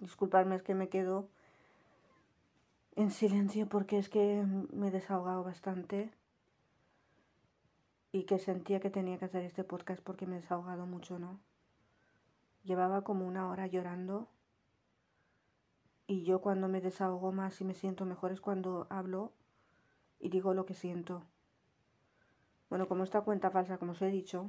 Disculpadme, 0.00 0.56
es 0.56 0.62
que 0.62 0.74
me 0.74 0.88
quedo 0.88 1.28
en 2.96 3.10
silencio 3.10 3.68
porque 3.68 3.98
es 3.98 4.08
que 4.08 4.44
me 4.72 4.88
he 4.88 4.90
desahogado 4.90 5.44
bastante 5.44 6.10
y 8.12 8.24
que 8.24 8.38
sentía 8.38 8.80
que 8.80 8.90
tenía 8.90 9.18
que 9.18 9.26
hacer 9.26 9.44
este 9.44 9.64
podcast 9.64 10.02
porque 10.02 10.26
me 10.26 10.36
he 10.36 10.40
desahogado 10.40 10.86
mucho, 10.86 11.18
¿no? 11.18 11.38
Llevaba 12.64 13.02
como 13.02 13.26
una 13.26 13.48
hora 13.48 13.66
llorando 13.66 14.28
y 16.06 16.24
yo 16.24 16.40
cuando 16.40 16.68
me 16.68 16.80
desahogo 16.80 17.32
más 17.32 17.60
y 17.60 17.64
me 17.64 17.74
siento 17.74 18.04
mejor 18.04 18.32
es 18.32 18.40
cuando 18.40 18.86
hablo 18.90 19.32
y 20.20 20.28
digo 20.30 20.54
lo 20.54 20.64
que 20.64 20.74
siento. 20.74 21.22
Bueno, 22.70 22.88
como 22.88 23.04
esta 23.04 23.20
cuenta 23.22 23.50
falsa, 23.50 23.78
como 23.78 23.92
os 23.92 24.02
he 24.02 24.10
dicho, 24.10 24.46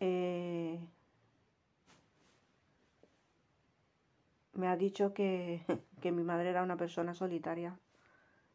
eh, 0.00 0.80
me 4.54 4.68
ha 4.68 4.76
dicho 4.76 5.14
que, 5.14 5.62
que 6.00 6.12
mi 6.12 6.22
madre 6.22 6.50
era 6.50 6.62
una 6.62 6.76
persona 6.76 7.14
solitaria. 7.14 7.78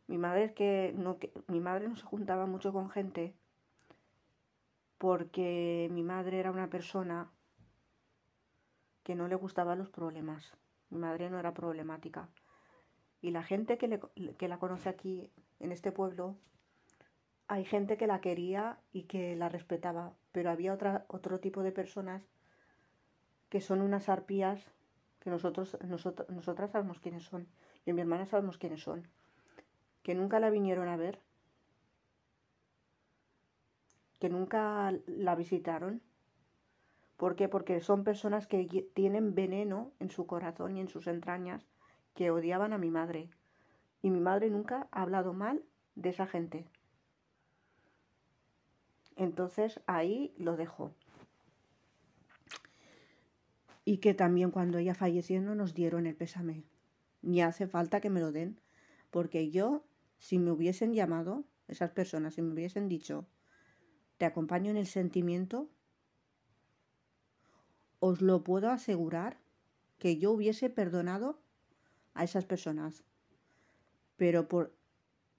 Mi 0.08 0.18
madre 0.18 0.54
que 0.54 0.94
no 0.96 1.18
que 1.18 1.32
mi 1.48 1.60
madre 1.60 1.88
no 1.88 1.96
se 1.96 2.04
juntaba 2.04 2.46
mucho 2.46 2.72
con 2.72 2.90
gente 2.90 3.34
porque 4.98 5.88
mi 5.92 6.04
madre 6.04 6.40
era 6.40 6.52
una 6.52 6.70
persona 6.70 7.32
que 9.04 9.16
no 9.16 9.28
le 9.28 9.36
gustaban 9.36 9.78
los 9.80 9.90
problemas. 9.90 10.54
Mi 10.90 10.98
madre 10.98 11.30
no 11.30 11.40
era 11.40 11.54
problemática. 11.54 12.30
Y 13.22 13.32
la 13.32 13.44
gente 13.44 13.78
que, 13.78 13.88
le, 13.88 14.00
que 14.38 14.48
la 14.48 14.60
conoce 14.60 14.90
aquí 14.90 15.32
en 15.60 15.72
este 15.72 15.92
pueblo, 15.92 16.36
hay 17.48 17.66
gente 17.66 17.98
que 17.98 18.08
la 18.08 18.22
quería 18.22 18.80
y 18.92 19.04
que 19.04 19.36
la 19.36 19.50
respetaba, 19.50 20.14
pero 20.36 20.50
había 20.50 20.74
otra, 20.74 21.06
otro 21.08 21.40
tipo 21.40 21.64
de 21.64 21.72
personas 21.72 22.28
que 23.48 23.62
son 23.62 23.80
unas 23.80 24.10
arpías 24.10 24.70
que 25.22 25.30
nosotros, 25.30 25.78
nosotros, 25.88 26.28
nosotras 26.30 26.72
sabemos 26.72 27.00
quiénes 27.00 27.24
son. 27.24 27.48
Y 27.86 27.94
mi 27.94 28.02
hermana 28.02 28.26
sabemos 28.26 28.58
quiénes 28.58 28.84
son 28.84 29.08
que 30.04 30.14
nunca 30.14 30.42
la 30.42 30.50
vinieron 30.50 30.90
a 30.90 30.98
ver, 30.98 31.20
que 34.20 34.28
nunca 34.28 34.94
la 35.08 35.36
visitaron. 35.36 36.02
¿Por 37.16 37.38
qué? 37.38 37.48
Porque 37.48 37.80
son 37.80 38.04
personas 38.04 38.46
que 38.46 38.68
tienen 38.94 39.36
veneno 39.36 39.94
en 40.02 40.10
su 40.10 40.28
corazón 40.28 40.76
y 40.76 40.82
en 40.82 40.90
sus 40.90 41.08
entrañas 41.08 41.66
que 42.14 42.30
odiaban 42.30 42.74
a 42.74 42.78
mi 42.78 42.92
madre. 42.92 43.30
Y 44.02 44.12
mi 44.12 44.20
madre 44.20 44.50
nunca 44.50 44.90
ha 44.92 45.02
hablado 45.02 45.32
mal 45.32 45.64
de 45.96 46.10
esa 46.10 46.28
gente. 46.28 46.66
Entonces 49.16 49.80
ahí 49.88 50.34
lo 50.38 50.58
dejo. 50.58 50.94
Y 53.84 53.98
que 53.98 54.14
también 54.14 54.52
cuando 54.52 54.78
ella 54.78 54.96
falleció 54.96 55.42
no 55.42 55.56
nos 55.56 55.74
dieron 55.74 56.08
el 56.08 56.16
pésame. 56.16 56.64
Ni 57.22 57.42
hace 57.42 57.68
falta 57.68 58.02
que 58.02 58.10
me 58.10 58.20
lo 58.20 58.32
den. 58.32 58.60
Porque 59.12 59.52
yo 59.52 59.84
si 60.20 60.40
me 60.40 60.52
hubiesen 60.52 60.94
llamado, 60.94 61.44
esas 61.68 61.92
personas, 61.92 62.36
si 62.36 62.42
me 62.42 62.54
hubiesen 62.54 62.90
dicho, 62.90 63.28
te 64.18 64.26
acompaño 64.26 64.72
en 64.72 64.78
el 64.78 64.88
sentimiento, 64.88 65.70
os 68.00 68.22
lo 68.22 68.44
puedo 68.44 68.70
asegurar 68.70 69.38
que 70.00 70.18
yo 70.18 70.32
hubiese 70.32 70.70
perdonado 70.70 71.40
a 72.14 72.24
esas 72.24 72.46
personas. 72.46 73.04
Pero 74.18 74.48
por 74.48 74.74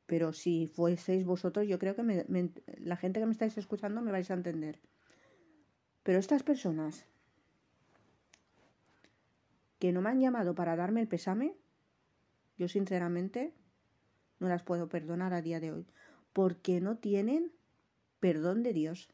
pero 0.07 0.33
si 0.33 0.67
fueseis 0.69 1.25
vosotros, 1.25 1.67
yo 1.67 1.79
creo 1.79 1.95
que 1.97 2.51
la 2.79 2.97
gente 2.97 3.21
que 3.21 3.27
me 3.27 3.33
estáis 3.33 3.59
escuchando 3.59 4.01
me 4.03 4.13
vais 4.13 4.31
a 4.31 4.35
entender. 4.35 4.79
Pero 6.03 6.19
estas 6.19 6.45
personas 6.45 7.05
que 9.79 9.93
no 9.93 10.01
me 10.01 10.11
han 10.11 10.21
llamado 10.21 10.55
para 10.55 10.77
darme 10.77 11.01
el 11.01 11.09
pesame, 11.09 11.55
yo 12.57 12.69
sinceramente 12.69 13.53
no 14.39 14.49
las 14.49 14.63
puedo 14.63 14.89
perdonar 14.89 15.35
a 15.35 15.43
día 15.43 15.61
de 15.61 15.73
hoy, 15.73 15.87
porque 16.33 16.81
no 16.81 16.97
tienen 16.97 17.53
perdón 18.21 18.63
de 18.63 18.73
Dios. 18.73 19.09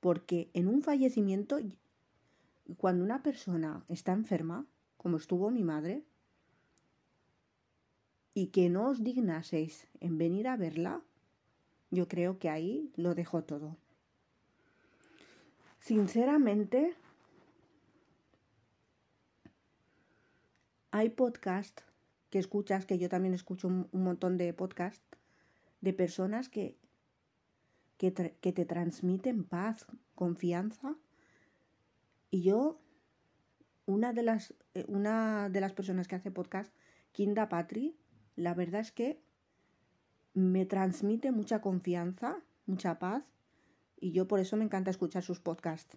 Porque 0.00 0.50
en 0.54 0.68
un 0.68 0.82
fallecimiento, 0.82 1.58
cuando 2.78 3.04
una 3.04 3.22
persona 3.22 3.84
está 3.88 4.12
enferma, 4.12 4.66
como 4.96 5.18
estuvo 5.18 5.50
mi 5.50 5.62
madre, 5.62 6.04
y 8.34 8.48
que 8.48 8.68
no 8.68 8.90
os 8.90 9.02
dignaseis 9.02 9.86
en 10.00 10.18
venir 10.18 10.48
a 10.48 10.56
verla, 10.56 11.00
yo 11.90 12.08
creo 12.08 12.38
que 12.38 12.50
ahí 12.50 12.92
lo 12.96 13.14
dejo 13.14 13.44
todo. 13.44 13.76
Sinceramente, 15.78 16.94
hay 20.90 21.10
podcast 21.10 21.82
que 22.30 22.38
escuchas, 22.40 22.86
que 22.86 22.98
yo 22.98 23.08
también 23.08 23.34
escucho 23.34 23.68
un, 23.68 23.88
montón 23.92 24.36
de 24.36 24.52
podcasts 24.52 25.04
de 25.80 25.92
personas 25.92 26.48
que, 26.48 26.76
que, 27.98 28.10
te 28.10 28.64
transmiten 28.64 29.44
paz, 29.44 29.86
confianza. 30.14 30.96
Y 32.30 32.42
yo, 32.42 32.80
una 33.86 34.12
de 34.12 34.22
las, 34.22 34.54
eh, 34.74 34.84
una 34.88 35.48
de 35.48 35.60
las 35.60 35.72
personas 35.72 36.08
que 36.08 36.16
hace 36.16 36.30
podcast, 36.30 36.74
Kinda 37.12 37.48
Patri, 37.48 37.94
la 38.36 38.54
verdad 38.54 38.80
es 38.80 38.92
que 38.92 39.20
me 40.34 40.66
transmite 40.66 41.30
mucha 41.30 41.60
confianza, 41.60 42.42
mucha 42.66 42.98
paz, 42.98 43.24
y 44.00 44.12
yo 44.12 44.26
por 44.26 44.40
eso 44.40 44.56
me 44.56 44.64
encanta 44.64 44.90
escuchar 44.90 45.22
sus 45.22 45.40
podcasts. 45.40 45.96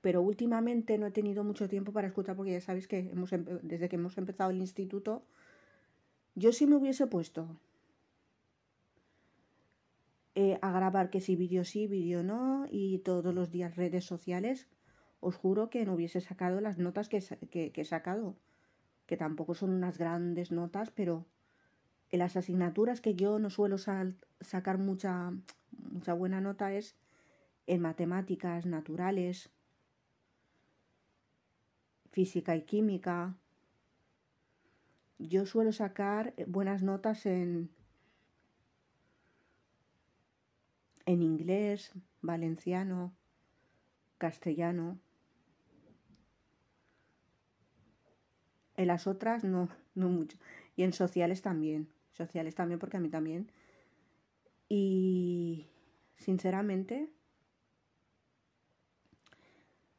Pero 0.00 0.22
últimamente 0.22 0.98
no 0.98 1.06
he 1.06 1.10
tenido 1.10 1.44
mucho 1.44 1.68
tiempo 1.68 1.92
para 1.92 2.08
escuchar 2.08 2.36
porque 2.36 2.52
ya 2.52 2.60
sabéis 2.60 2.88
que 2.88 3.10
hemos, 3.10 3.30
desde 3.62 3.88
que 3.88 3.96
hemos 3.96 4.16
empezado 4.18 4.50
el 4.50 4.58
instituto, 4.58 5.22
yo 6.34 6.52
sí 6.52 6.66
me 6.66 6.76
hubiese 6.76 7.06
puesto 7.06 7.56
eh, 10.34 10.58
a 10.60 10.70
grabar 10.70 11.08
que 11.08 11.22
si 11.22 11.34
vídeo 11.34 11.64
sí, 11.64 11.86
vídeo 11.86 12.22
no 12.22 12.66
y 12.70 12.98
todos 12.98 13.34
los 13.34 13.50
días 13.50 13.74
redes 13.74 14.04
sociales, 14.04 14.68
os 15.20 15.34
juro 15.34 15.70
que 15.70 15.86
no 15.86 15.94
hubiese 15.94 16.20
sacado 16.20 16.60
las 16.60 16.76
notas 16.76 17.08
que, 17.08 17.22
he 17.74 17.84
sacado, 17.84 18.36
que 19.06 19.16
tampoco 19.16 19.54
son 19.54 19.70
unas 19.70 19.98
grandes 19.98 20.50
notas, 20.52 20.90
pero 20.90 21.26
en 22.10 22.18
las 22.18 22.36
asignaturas 22.36 23.00
que 23.00 23.14
yo 23.14 23.38
no 23.38 23.50
suelo 23.50 23.76
sacar 23.78 24.78
mucha, 24.78 25.32
mucha 25.70 26.12
buena 26.12 26.40
nota 26.40 26.72
es 26.72 26.96
en 27.66 27.80
matemáticas 27.80 28.66
naturales, 28.66 29.50
física 32.12 32.56
y 32.56 32.62
química. 32.62 33.36
Yo 35.18 35.46
suelo 35.46 35.72
sacar 35.72 36.34
eh, 36.36 36.44
buenas 36.46 36.82
notas 36.82 37.26
en, 37.26 37.70
en 41.06 41.22
inglés, 41.22 41.92
valenciano, 42.22 43.12
castellano. 44.18 44.98
En 48.76 48.88
las 48.88 49.06
otras 49.06 49.44
no, 49.44 49.68
no 49.94 50.08
mucho. 50.08 50.38
Y 50.76 50.82
en 50.82 50.92
sociales 50.92 51.42
también. 51.42 51.88
Sociales 52.12 52.54
también 52.54 52.78
porque 52.78 52.96
a 52.96 53.00
mí 53.00 53.08
también. 53.08 53.50
Y 54.68 55.66
sinceramente 56.16 57.08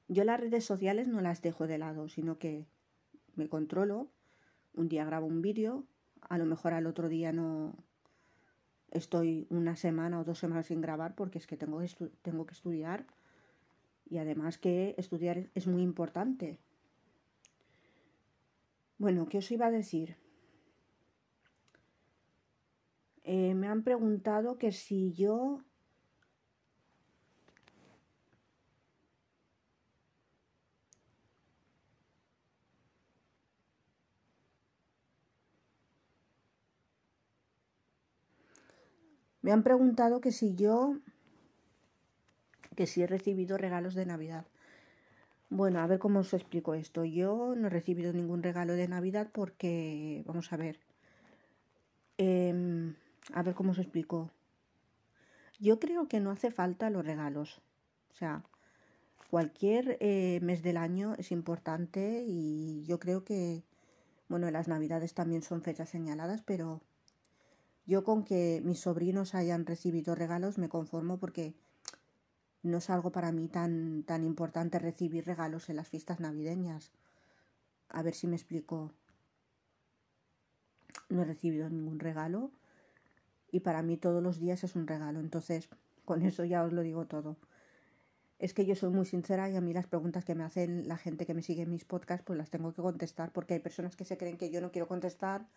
yo 0.07 0.23
las 0.23 0.39
redes 0.39 0.63
sociales 0.63 1.07
no 1.07 1.21
las 1.21 1.41
dejo 1.41 1.67
de 1.67 1.77
lado, 1.77 2.07
sino 2.09 2.37
que 2.39 2.65
me 3.35 3.49
controlo. 3.49 4.09
un 4.73 4.89
día 4.89 5.05
grabo 5.05 5.25
un 5.25 5.41
vídeo, 5.41 5.85
a 6.21 6.37
lo 6.37 6.45
mejor 6.45 6.73
al 6.73 6.87
otro 6.87 7.09
día 7.09 7.31
no 7.33 7.75
estoy 8.91 9.47
una 9.49 9.75
semana 9.75 10.19
o 10.19 10.23
dos 10.23 10.39
semanas 10.39 10.67
sin 10.67 10.81
grabar 10.81 11.15
porque 11.15 11.39
es 11.39 11.47
que 11.47 11.57
tengo 11.57 11.79
que, 11.79 11.87
tengo 12.21 12.45
que 12.45 12.53
estudiar 12.53 13.05
y 14.09 14.17
además 14.17 14.57
que 14.57 14.95
estudiar 14.97 15.49
es 15.55 15.67
muy 15.67 15.81
importante. 15.81 16.59
Bueno, 18.99 19.27
¿qué 19.27 19.37
os 19.39 19.51
iba 19.51 19.67
a 19.67 19.71
decir? 19.71 20.17
Eh, 23.23 23.53
me 23.53 23.67
han 23.67 23.83
preguntado 23.83 24.57
que 24.57 24.71
si 24.71 25.13
yo 25.13 25.59
Me 39.47 39.53
han 39.53 39.63
preguntado 39.63 40.19
que 40.19 40.33
si 40.33 40.55
yo, 40.55 40.97
que 42.75 42.85
si 42.87 43.01
he 43.01 43.07
recibido 43.07 43.57
regalos 43.57 43.93
de 43.95 44.05
Navidad. 44.05 44.45
Bueno, 45.49 45.79
a 45.79 45.87
ver 45.87 45.99
cómo 45.99 46.19
os 46.19 46.33
explico 46.33 46.73
esto. 46.73 47.05
Yo 47.05 47.55
no 47.55 47.67
he 47.67 47.69
recibido 47.69 48.11
ningún 48.11 48.43
regalo 48.43 48.73
de 48.73 48.87
Navidad 48.87 49.29
porque, 49.31 50.23
vamos 50.25 50.51
a 50.51 50.57
ver, 50.57 50.77
em, 52.17 52.95
a 53.33 53.43
ver 53.43 53.55
cómo 53.55 53.71
os 53.71 53.79
explico. 53.79 54.29
Yo 55.59 55.79
creo 55.79 56.07
que 56.07 56.19
no 56.19 56.31
hace 56.31 56.51
falta 56.51 56.89
los 56.89 57.05
regalos. 57.05 57.61
O 58.11 58.15
sea, 58.15 58.43
cualquier 59.29 59.97
eh, 60.01 60.39
mes 60.41 60.63
del 60.63 60.77
año 60.77 61.15
es 61.17 61.31
importante 61.31 62.23
y 62.27 62.83
yo 62.85 62.99
creo 62.99 63.23
que, 63.23 63.63
bueno, 64.29 64.51
las 64.51 64.67
Navidades 64.67 65.13
también 65.13 65.43
son 65.43 65.61
fechas 65.61 65.89
señaladas, 65.89 66.41
pero 66.43 66.81
yo 67.85 68.03
con 68.03 68.23
que 68.25 68.61
mis 68.65 68.81
sobrinos 68.81 69.33
hayan 69.33 69.65
recibido 69.65 70.13
regalos 70.13 70.57
me 70.57 70.69
conformo 70.69 71.17
porque 71.19 71.55
no 72.67 72.77
es 72.77 72.89
algo 72.89 73.11
para 73.11 73.31
mí 73.31 73.47
tan, 73.47 74.03
tan 74.03 74.23
importante 74.23 74.79
recibir 74.79 75.25
regalos 75.25 75.69
en 75.69 75.77
las 75.77 75.87
fiestas 75.87 76.19
navideñas. 76.19 76.91
A 77.89 78.01
ver 78.03 78.13
si 78.13 78.27
me 78.27 78.35
explico. 78.35 78.91
No 81.09 81.21
he 81.21 81.25
recibido 81.25 81.69
ningún 81.69 81.99
regalo 81.99 82.51
y 83.51 83.61
para 83.61 83.81
mí 83.81 83.97
todos 83.97 84.21
los 84.21 84.39
días 84.39 84.63
es 84.63 84.75
un 84.75 84.87
regalo. 84.87 85.19
Entonces, 85.19 85.69
con 86.05 86.21
eso 86.21 86.43
ya 86.45 86.63
os 86.63 86.73
lo 86.73 86.81
digo 86.81 87.05
todo. 87.05 87.37
Es 88.39 88.53
que 88.53 88.65
yo 88.65 88.75
soy 88.75 88.91
muy 88.91 89.05
sincera 89.05 89.49
y 89.49 89.55
a 89.55 89.61
mí 89.61 89.73
las 89.73 89.87
preguntas 89.87 90.23
que 90.23 90.35
me 90.35 90.43
hacen 90.43 90.87
la 90.87 90.97
gente 90.97 91.25
que 91.25 91.33
me 91.33 91.41
sigue 91.41 91.63
en 91.63 91.71
mis 91.71 91.85
podcasts, 91.85 92.23
pues 92.25 92.37
las 92.37 92.49
tengo 92.49 92.73
que 92.73 92.81
contestar 92.81 93.31
porque 93.31 93.55
hay 93.55 93.59
personas 93.59 93.95
que 93.95 94.05
se 94.05 94.17
creen 94.17 94.37
que 94.37 94.51
yo 94.51 94.61
no 94.61 94.71
quiero 94.71 94.87
contestar 94.87 95.47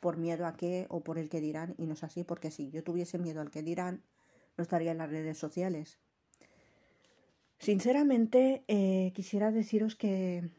por 0.00 0.16
miedo 0.16 0.46
a 0.46 0.56
qué 0.56 0.86
o 0.88 1.00
por 1.00 1.18
el 1.18 1.28
que 1.28 1.40
dirán, 1.40 1.74
y 1.78 1.86
no 1.86 1.94
es 1.94 2.02
así, 2.02 2.24
porque 2.24 2.50
si 2.50 2.70
yo 2.70 2.82
tuviese 2.82 3.18
miedo 3.18 3.40
al 3.40 3.52
que 3.52 3.62
dirán, 3.62 4.02
no 4.56 4.62
estaría 4.62 4.90
en 4.90 4.98
las 4.98 5.10
redes 5.10 5.38
sociales. 5.38 6.00
Sinceramente, 7.68 8.64
eh, 8.66 9.12
quisiera 9.14 9.52
deciros 9.52 9.94
que 9.94 10.50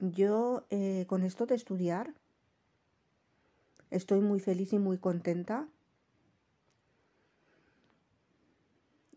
yo 0.00 0.66
eh, 0.70 1.04
con 1.06 1.22
esto 1.22 1.46
de 1.46 1.54
estudiar 1.54 2.14
estoy 3.90 4.20
muy 4.20 4.40
feliz 4.40 4.72
y 4.72 4.80
muy 4.80 4.98
contenta. 4.98 5.68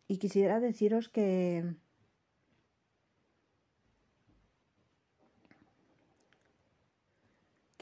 Y 0.08 0.18
quisiera 0.18 0.60
deciros 0.60 1.10
que 1.10 1.74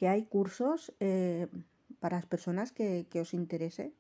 que 0.02 0.08
hay 0.08 0.26
cursos 0.26 0.92
eh, 1.00 1.48
para 2.00 2.18
las 2.18 2.26
personas 2.26 2.72
que, 2.72 3.06
os 3.22 3.36
interese. 3.36 3.94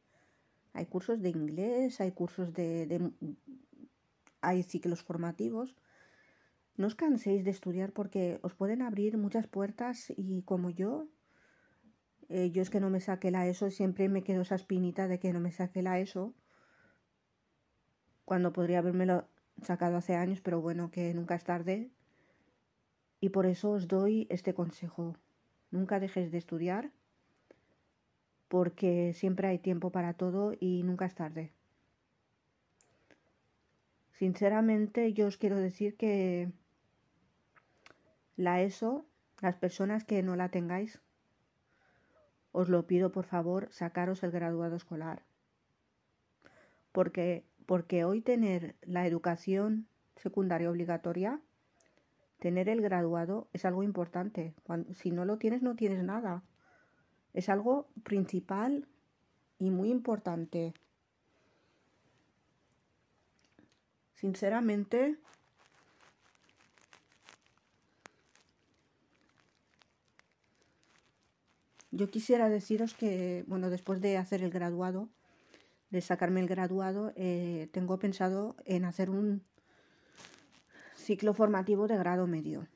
Hay 0.74 0.88
cursos 0.88 1.22
de 1.22 1.30
inglés, 1.30 2.02
hay 2.02 2.12
cursos 2.12 2.56
de, 2.56 3.12
hay 4.42 4.64
ciclos 4.64 5.04
formativos. 5.04 5.76
No 6.76 6.88
os 6.88 6.96
canséis 6.96 7.46
de 7.46 7.52
estudiar 7.52 7.92
porque 7.92 8.40
os 8.42 8.56
pueden 8.56 8.82
abrir 8.82 9.16
muchas 9.20 9.46
puertas 9.46 10.12
y 10.18 10.42
como 10.42 10.72
yo, 10.72 11.06
eh, 12.30 12.50
yo 12.50 12.64
es 12.64 12.72
que 12.72 12.80
no 12.80 12.90
me 12.90 13.00
saqué 13.00 13.30
la 13.30 13.46
ESO, 13.46 13.70
siempre 13.70 14.10
me 14.10 14.24
quedo 14.24 14.42
esa 14.42 14.56
espinita 14.56 15.08
de 15.08 15.20
que 15.20 15.32
no 15.34 15.40
me 15.40 15.52
saqué 15.52 15.84
la 15.84 16.00
ESO 16.00 16.34
cuando 18.26 18.52
podría 18.52 18.80
habérmelo 18.80 19.28
sacado 19.62 19.98
hace 19.98 20.16
años, 20.16 20.42
pero 20.42 20.62
bueno, 20.62 20.90
que 20.90 21.14
nunca 21.14 21.36
es 21.36 21.44
tarde. 21.44 21.92
Y 23.20 23.30
por 23.30 23.46
eso 23.46 23.70
os 23.70 23.88
doy 23.88 24.26
este 24.32 24.56
consejo. 24.56 25.16
Nunca 25.72 26.00
dejes 26.00 26.32
de 26.32 26.38
estudiar, 26.38 26.92
porque 28.48 29.14
siempre 29.14 29.48
hay 29.48 29.60
tiempo 29.60 29.90
para 29.90 30.14
todo 30.14 30.54
y 30.60 30.84
nunca 30.84 31.06
es 31.06 31.16
tarde. 31.16 31.52
Sinceramente, 34.12 35.14
yo 35.14 35.28
os 35.28 35.38
quiero 35.38 35.56
decir 35.56 35.96
que 35.96 36.52
la 38.36 38.62
ESO, 38.62 39.06
las 39.40 39.56
personas 39.56 40.04
que 40.04 40.22
no 40.22 40.36
la 40.36 40.50
tengáis, 40.50 41.02
os 42.52 42.70
lo 42.70 42.86
pido 42.86 43.12
por 43.12 43.26
favor, 43.26 43.70
sacaros 43.72 44.24
el 44.24 44.32
graduado 44.32 44.76
escolar. 44.76 45.24
Porque 46.92 47.46
porque 47.66 48.04
hoy 48.04 48.20
tener 48.20 48.76
la 48.82 49.08
educación 49.08 49.88
secundaria 50.18 50.70
obligatoria, 50.70 51.40
tener 52.42 52.70
el 52.70 52.82
graduado 52.82 53.48
es 53.54 53.66
algo 53.66 53.84
importante. 53.84 54.56
si 54.96 55.12
no 55.12 55.26
lo 55.26 55.38
tienes, 55.38 55.62
no 55.62 55.76
tienes 55.76 56.04
nada. 56.04 56.42
Es 57.36 57.50
algo 57.50 57.88
principal 58.04 58.88
y 59.60 59.70
muy 59.70 59.92
importante. 59.92 60.74
Sinceramente, 64.16 65.18
yo 71.92 72.10
quisiera 72.10 72.50
deciros 72.50 72.96
que, 72.96 73.46
bueno, 73.46 73.70
después 73.70 74.02
de 74.02 74.18
hacer 74.18 74.42
el 74.42 74.50
graduado, 74.50 75.10
de 75.92 76.02
sacarme 76.02 76.40
el 76.40 76.48
graduado, 76.48 77.14
eh, 77.16 77.70
tengo 77.72 78.00
pensado 78.00 78.56
en 78.66 78.86
hacer 78.86 79.12
un 79.12 79.44
ciclo 81.02 81.34
formativo 81.34 81.88
de 81.88 81.98
grado 81.98 82.28
medio. 82.28 82.68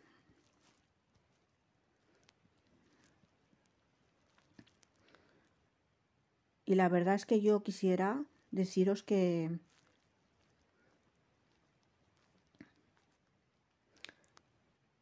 Y 6.66 6.76
la 6.76 6.90
verdad 6.90 7.16
es 7.16 7.26
que 7.26 7.42
yo 7.42 7.62
quisiera 7.62 8.26
deciros 8.52 9.04
que 9.04 9.60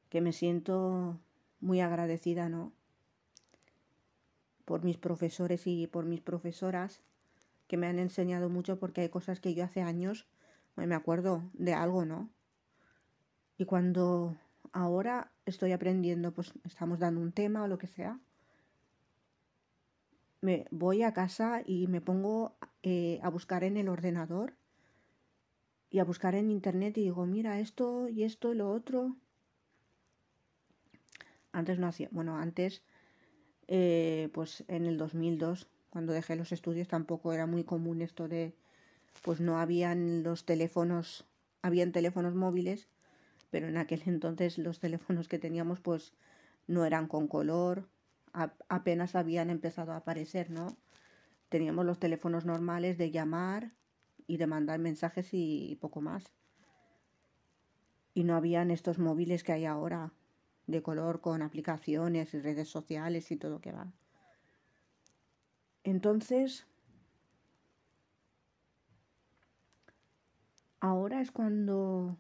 que 0.10 0.22
me 0.22 0.32
siento 0.32 1.18
muy 1.60 1.80
agradecida, 1.80 2.48
¿no? 2.48 2.72
Por 4.66 4.84
mis 4.84 4.98
profesores 4.98 5.66
y 5.66 5.88
por 5.88 6.06
mis 6.06 6.22
profesoras 6.22 7.02
que 7.68 7.78
me 7.78 7.88
han 7.88 7.98
enseñado 7.98 8.50
mucho 8.50 8.78
porque 8.78 9.02
hay 9.02 9.10
cosas 9.10 9.40
que 9.40 9.56
yo 9.56 9.64
hace 9.64 9.82
años 9.82 10.28
me 10.76 10.96
acuerdo 10.96 11.44
de 11.54 11.74
algo, 11.74 12.06
¿no? 12.06 12.30
Y 13.58 13.66
cuando 13.66 14.36
ahora 14.72 15.32
estoy 15.46 15.72
aprendiendo, 15.72 16.32
pues 16.34 16.54
estamos 16.66 17.00
dando 17.00 17.22
un 17.22 17.32
tema 17.32 17.64
o 17.64 17.68
lo 17.68 17.78
que 17.78 17.88
sea, 17.88 18.20
me 20.42 20.66
voy 20.72 21.04
a 21.04 21.14
casa 21.14 21.62
y 21.66 21.88
me 21.88 22.02
pongo 22.02 22.56
eh, 22.82 23.20
a 23.24 23.30
buscar 23.30 23.64
en 23.64 23.78
el 23.78 23.88
ordenador 23.88 24.54
y 25.90 26.00
a 26.00 26.04
buscar 26.04 26.36
en 26.36 26.52
internet 26.52 26.98
y 26.98 27.04
digo, 27.04 27.26
mira 27.26 27.60
esto 27.60 28.10
y 28.10 28.24
esto 28.24 28.52
y 28.52 28.58
lo 28.58 28.72
otro. 28.72 29.16
Antes 31.52 31.80
no 31.80 31.88
hacía, 31.88 32.10
bueno, 32.12 32.36
antes, 32.36 32.82
eh, 33.68 34.30
pues 34.34 34.66
en 34.68 34.86
el 34.86 34.98
2002 34.98 35.68
cuando 35.94 36.12
dejé 36.12 36.36
los 36.36 36.52
estudios 36.52 36.88
tampoco 36.88 37.34
era 37.34 37.46
muy 37.46 37.64
común 37.64 38.02
esto 38.02 38.28
de, 38.28 38.56
pues 39.22 39.40
no 39.40 39.60
habían 39.60 40.24
los 40.24 40.44
teléfonos, 40.44 41.24
habían 41.62 41.92
teléfonos 41.92 42.34
móviles, 42.34 42.88
pero 43.54 43.68
en 43.68 43.78
aquel 43.78 44.02
entonces 44.08 44.58
los 44.58 44.80
teléfonos 44.80 45.28
que 45.28 45.38
teníamos 45.38 45.80
pues 45.80 46.12
no 46.66 46.86
eran 46.86 47.08
con 47.08 47.28
color, 47.28 47.88
apenas 48.68 49.14
habían 49.14 49.52
empezado 49.52 49.92
a 49.92 49.98
aparecer, 49.98 50.50
¿no? 50.50 50.76
Teníamos 51.50 51.86
los 51.86 52.00
teléfonos 52.00 52.46
normales 52.46 52.98
de 52.98 53.12
llamar 53.12 53.72
y 54.26 54.38
de 54.38 54.48
mandar 54.48 54.80
mensajes 54.80 55.30
y 55.34 55.78
poco 55.80 56.02
más. 56.02 56.34
Y 58.16 58.24
no 58.24 58.36
habían 58.36 58.72
estos 58.72 58.98
móviles 58.98 59.44
que 59.44 59.52
hay 59.52 59.66
ahora, 59.66 60.12
de 60.66 60.82
color 60.82 61.22
con 61.22 61.44
aplicaciones 61.44 62.34
y 62.34 62.40
redes 62.40 62.70
sociales 62.70 63.30
y 63.30 63.36
todo 63.38 63.62
que 63.62 63.72
va. 63.72 63.94
Entonces, 65.84 66.66
ahora 70.80 71.22
es 71.22 71.32
cuando 71.32 72.18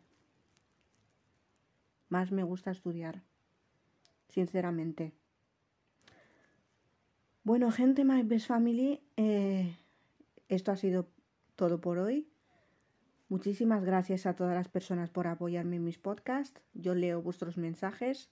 más 2.13 2.31
me 2.31 2.43
gusta 2.43 2.69
estudiar, 2.69 3.23
sinceramente. 4.29 5.13
Bueno, 7.43 7.71
gente, 7.71 8.05
My 8.05 8.21
Best 8.21 8.47
Family, 8.47 9.01
eh, 9.17 9.75
esto 10.47 10.71
ha 10.71 10.77
sido 10.77 11.09
todo 11.55 11.81
por 11.81 11.97
hoy. 11.97 12.29
Muchísimas 13.29 13.83
gracias 13.83 14.27
a 14.27 14.35
todas 14.35 14.53
las 14.53 14.69
personas 14.69 15.09
por 15.09 15.25
apoyarme 15.25 15.77
en 15.77 15.85
mis 15.85 15.97
podcasts. 15.97 16.61
Yo 16.75 16.93
leo 16.93 17.19
vuestros 17.19 17.57
mensajes 17.57 18.29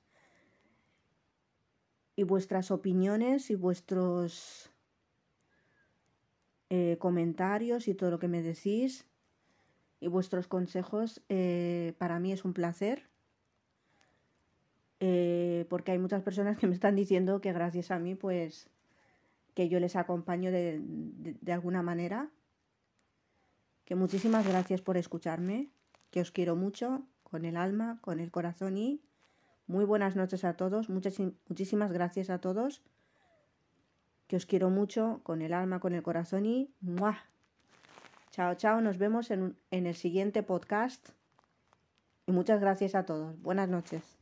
y 2.15 2.21
vuestras 2.21 2.69
opiniones 2.69 3.49
y 3.49 3.55
vuestros 3.55 4.69
eh, 6.69 6.97
comentarios 6.99 7.87
y 7.87 7.95
todo 7.95 8.11
lo 8.11 8.19
que 8.19 8.27
me 8.27 8.43
decís 8.43 9.07
y 9.99 10.07
vuestros 10.07 10.47
consejos. 10.47 11.23
Eh, 11.29 11.95
para 11.97 12.19
mí 12.19 12.31
es 12.31 12.45
un 12.45 12.53
placer. 12.53 13.10
Eh, 15.03 15.65
porque 15.67 15.91
hay 15.91 15.97
muchas 15.97 16.21
personas 16.21 16.57
que 16.57 16.67
me 16.67 16.75
están 16.75 16.95
diciendo 16.95 17.41
que 17.41 17.51
gracias 17.51 17.91
a 17.91 17.99
mí, 17.99 18.15
pues, 18.15 18.69
que 19.55 19.67
yo 19.67 19.79
les 19.79 19.95
acompaño 19.95 20.51
de, 20.51 20.79
de 20.79 21.51
alguna 21.51 21.81
manera. 21.81 22.29
Que 23.83 23.95
muchísimas 23.95 24.47
gracias 24.47 24.81
por 24.81 24.95
escucharme, 24.95 25.69
que 26.11 26.21
os 26.21 26.31
quiero 26.31 26.55
mucho, 26.55 27.01
con 27.23 27.45
el 27.45 27.57
alma, 27.57 27.97
con 28.01 28.19
el 28.19 28.29
corazón 28.29 28.77
y 28.77 29.01
muy 29.67 29.85
buenas 29.85 30.15
noches 30.15 30.43
a 30.43 30.53
todos, 30.53 30.89
muchas, 30.89 31.17
muchísimas 31.47 31.91
gracias 31.91 32.29
a 32.29 32.39
todos, 32.39 32.81
que 34.27 34.35
os 34.35 34.45
quiero 34.45 34.69
mucho, 34.69 35.21
con 35.23 35.41
el 35.41 35.53
alma, 35.53 35.79
con 35.79 35.93
el 35.93 36.03
corazón 36.03 36.45
y. 36.45 36.69
Chao, 38.31 38.55
chao, 38.55 38.81
nos 38.81 38.97
vemos 38.97 39.31
en, 39.31 39.57
en 39.71 39.87
el 39.87 39.95
siguiente 39.95 40.43
podcast 40.43 41.09
y 42.27 42.31
muchas 42.31 42.61
gracias 42.61 42.95
a 42.95 43.05
todos. 43.05 43.41
Buenas 43.41 43.67
noches. 43.67 44.20